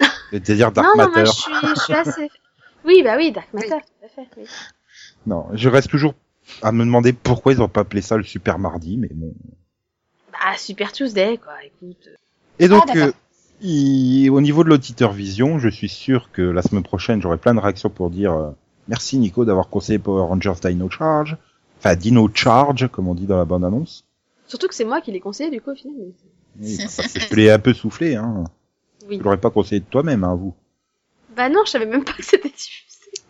[0.30, 1.26] C'est-à-dire Dark non, non, moi Matter.
[1.30, 2.30] je suis, je suis assez.
[2.86, 4.28] Oui, bah oui, Dark Matter, tout à fait.
[4.38, 4.44] Oui.
[5.26, 6.14] Non, je reste toujours
[6.62, 9.34] à me demander pourquoi ils ont pas appelé ça le Super Mardi, mais bon.
[10.32, 11.52] Bah Super Tuesday, quoi.
[11.64, 12.08] Écoute.
[12.60, 13.12] Et donc, Ah, euh,
[13.60, 17.54] il- au niveau de l'auditeur vision, je suis sûr que la semaine prochaine, j'aurai plein
[17.54, 18.32] de réactions pour dire
[18.88, 21.36] merci Nico d'avoir conseillé Power Rangers Dino Charge.
[21.78, 24.04] Enfin, Dino Charge, comme on dit dans la bande-annonce.
[24.46, 25.94] Surtout que c'est moi qui l'ai conseillé du coup au final.
[26.56, 26.78] mais- Oui,
[27.30, 28.44] je l'ai un peu soufflé, hein.
[29.08, 29.18] Oui.
[29.18, 30.54] Tu l'aurais pas conseillé de toi-même, hein, vous.
[31.36, 32.84] Bah non, je savais même pas que c'était diffusé.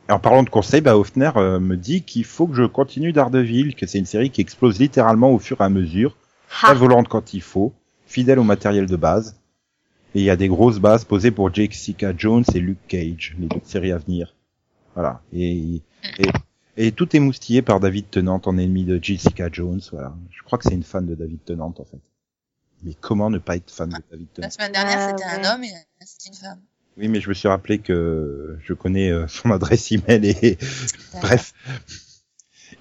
[0.09, 3.75] En parlant de conseils, bah, Hoffner euh, me dit qu'il faut que je continue Daredevil,
[3.75, 6.17] que c'est une série qui explose littéralement au fur et à mesure,
[6.63, 6.69] Ha.
[6.69, 7.75] très volante quand il faut,
[8.07, 9.37] fidèle au matériel de base.
[10.15, 13.47] Et il y a des grosses bases posées pour Jessica Jones et Luke Cage, les
[13.49, 14.35] deux séries à venir.
[14.99, 15.23] Voilà.
[15.33, 15.77] Et,
[16.19, 16.27] et,
[16.77, 19.81] et tout est moustillé par David Tennant en ennemi de Jessica Jones.
[19.93, 20.13] Voilà.
[20.33, 22.01] Je crois que c'est une fan de David Tennant en fait.
[22.83, 24.47] Mais comment ne pas être fan de David Tennant?
[24.47, 25.47] La semaine dernière, Ah, c'était ouais.
[25.47, 25.71] un homme et
[26.05, 26.61] c'est une femme.
[26.97, 30.59] Oui, mais je me suis rappelé que je connais euh, son adresse email et
[31.23, 31.55] bref.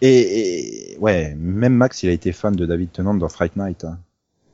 [0.02, 3.84] Et, et ouais, même Max, il a été fan de David Tennant dans Fright Night.
[3.86, 4.00] hein.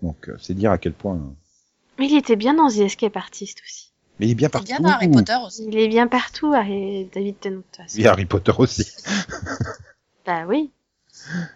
[0.01, 1.15] Donc euh, c'est dire à quel point.
[1.15, 1.33] euh,
[1.97, 3.92] Mais il était bien dans The Escape Artist aussi.
[4.23, 4.67] Mais il est bien partout.
[4.67, 5.65] bien dans Harry Potter aussi.
[5.67, 7.61] Il est bien partout, Harry- David Tennant.
[7.97, 8.87] Oui, Harry Potter aussi.
[10.25, 10.71] Bah oui.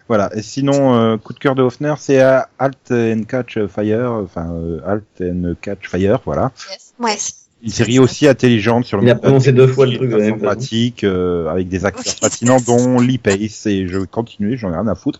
[0.08, 0.30] Voilà.
[0.36, 4.50] Et sinon, euh, coup de cœur de Hoffner, c'est euh, Alt and Catch Fire, enfin
[4.52, 6.52] euh, Alt and Catch Fire, voilà.
[6.70, 6.92] Yes.
[6.98, 7.16] Ouais.
[7.62, 11.02] Une série aussi intelligente sur le Il a prononcé deux fois le truc même informatique,
[11.02, 12.18] euh, avec des acteurs Oui.
[12.20, 15.18] fascinants, dont Lee Pace, et je vais continuer, j'en ai rien à foutre.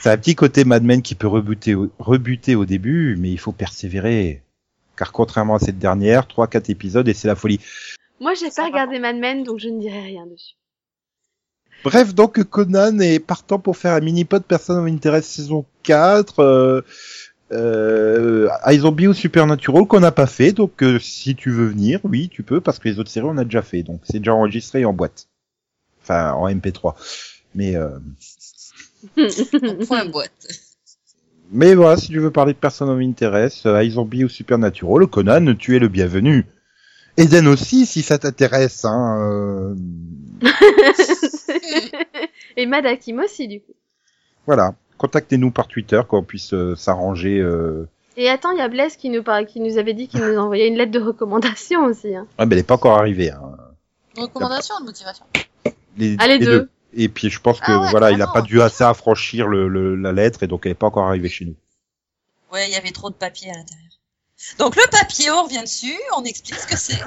[0.00, 4.42] C'est un petit côté Mad Men qui peut rebuter au début, mais il faut persévérer.
[4.96, 7.60] Car contrairement à cette dernière, trois, quatre épisodes et c'est la folie.
[8.20, 10.54] Moi, j'ai pas regardé Mad Men, donc je ne dirai rien dessus.
[11.84, 16.82] Bref, donc Conan est partant pour faire un mini-pod Person of Interest saison 4, euh,
[17.52, 22.28] euh, iZombie ou Supernatural qu'on n'a pas fait, donc euh, si tu veux venir, oui,
[22.28, 24.84] tu peux, parce que les autres séries on a déjà fait, donc c'est déjà enregistré
[24.84, 25.28] en boîte.
[26.02, 26.94] Enfin, en MP3.
[27.54, 27.98] Mais euh,
[29.86, 30.32] point boîte.
[31.52, 35.54] Mais voilà, si tu veux parler de Person of Interest, euh, iZombie ou Supernatural, Conan,
[35.54, 36.44] tu es le bienvenu.
[37.16, 39.16] Eden aussi, si ça t'intéresse, hein.
[39.20, 39.74] euh,
[42.56, 43.72] Et Mad Hakim aussi, du coup.
[44.46, 44.74] voilà.
[44.98, 47.38] Contactez-nous par Twitter, qu'on puisse euh, s'arranger.
[47.38, 47.86] Euh...
[48.16, 50.38] Et attends, il y a Blaise qui nous, par- qui nous avait dit qu'il nous
[50.38, 52.16] envoyait une lettre de recommandation aussi.
[52.16, 52.26] Hein.
[52.38, 53.30] Ouais, mais elle est pas encore arrivée.
[53.30, 53.42] Hein.
[54.16, 55.26] Recommandation de motivation?
[55.98, 56.70] Les, Ah, les deux.
[56.98, 58.32] Et puis je pense que Ah ouais, voilà, il a carrément.
[58.32, 61.28] pas dû assez affranchir le, le- la lettre et donc elle est pas encore arrivée
[61.28, 61.54] chez nous.
[62.52, 63.82] Ouais, il y avait trop de papier à l'intérieur.
[64.58, 67.00] Donc le papier, on revient dessus, on explique ce que c'est.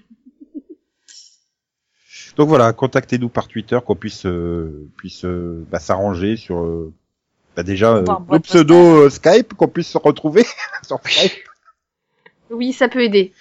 [2.36, 6.92] Donc voilà, contactez-nous par Twitter qu'on puisse euh, puisse euh, bah, s'arranger sur euh,
[7.56, 10.44] bah, déjà euh, boîte pseudos euh, Skype qu'on puisse se retrouver
[10.86, 11.32] sur Skype.
[12.50, 13.32] Oui, ça peut aider.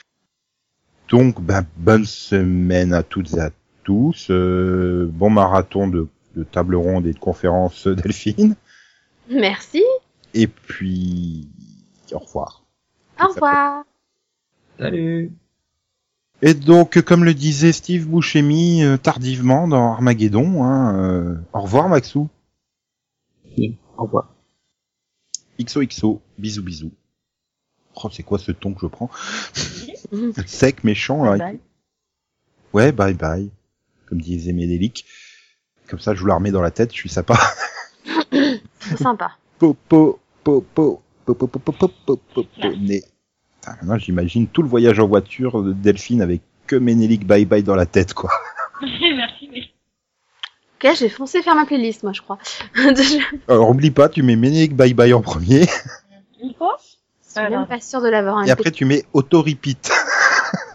[1.09, 3.51] Donc bah, bonne semaine à toutes et à
[3.89, 8.55] tous, euh, bon marathon de, de table ronde et de conférences euh, Delphine
[9.31, 9.81] Merci.
[10.35, 11.49] et puis
[12.11, 12.63] au revoir.
[13.19, 13.83] Au revoir.
[14.77, 15.31] Salut
[16.43, 21.89] Et donc, comme le disait Steve Buscemi euh, tardivement dans Armageddon, hein, euh, au revoir
[21.89, 22.29] Maxou.
[23.97, 24.35] Au revoir.
[25.59, 26.91] XOXO, bisous bisous.
[27.95, 29.09] Oh, c'est quoi ce ton que je prends?
[30.45, 31.37] Sec, méchant, là.
[31.37, 31.59] Bye.
[32.71, 33.49] Ouais, bye bye.
[34.09, 35.05] Comme disait Médélic.
[35.87, 37.37] Comme ça, je vous la remets dans la tête, je suis sympa.
[38.79, 39.31] C'est sympa.
[39.57, 42.43] Po, po, po, po, po, po, po, po, po, po,
[43.67, 47.75] Maintenant, j'imagine tout le voyage en voiture de Delphine avec que Ménélique Bye Bye dans
[47.75, 48.31] la tête, quoi.
[48.81, 49.73] Merci, oui.
[50.75, 52.39] Ok, je vais foncer faire ma playlist, moi, je crois.
[52.73, 55.65] je Alors, oublie pas, tu mets Ménélique Bye Bye en premier,
[56.41, 56.67] Nico
[57.29, 59.91] suis même pas sûre de l'avoir un et après tu mets Auto-Repeat.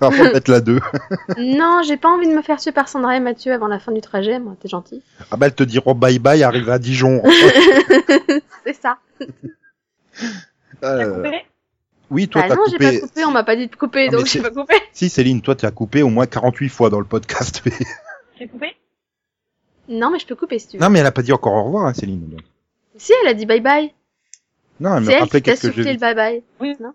[0.00, 0.80] Avant de mettre la 2.
[1.38, 3.92] Non, j'ai pas envie de me faire tuer par Sandra et Mathieu avant la fin
[3.92, 5.02] du trajet, moi, t'es gentil.
[5.30, 7.22] Ah bah, elles te diront Bye Bye, arrive à Dijon.
[8.64, 8.98] C'est ça.
[10.80, 11.42] T'as Euh, coupé?
[12.10, 13.00] oui, toi, Bah t'as non, j'ai coupé.
[13.00, 14.74] pas coupé, on m'a pas dit de couper, Ah, mais donc j'ai pas coupé.
[14.92, 17.62] Si, Céline, toi, tu as coupé au moins 48 fois dans le podcast.
[17.64, 17.72] mais-
[18.38, 18.76] J'ai coupé?
[19.88, 20.82] Non, mais je peux couper si tu veux.
[20.82, 22.36] non, mais elle a pas dit encore au revoir, hein, Céline.
[22.96, 23.92] Si, elle a dit bye bye.
[24.80, 26.42] Non, elle me rappelait qu'est-ce que j'ai le bye bye.
[26.60, 26.74] Oui.
[26.80, 26.94] Non?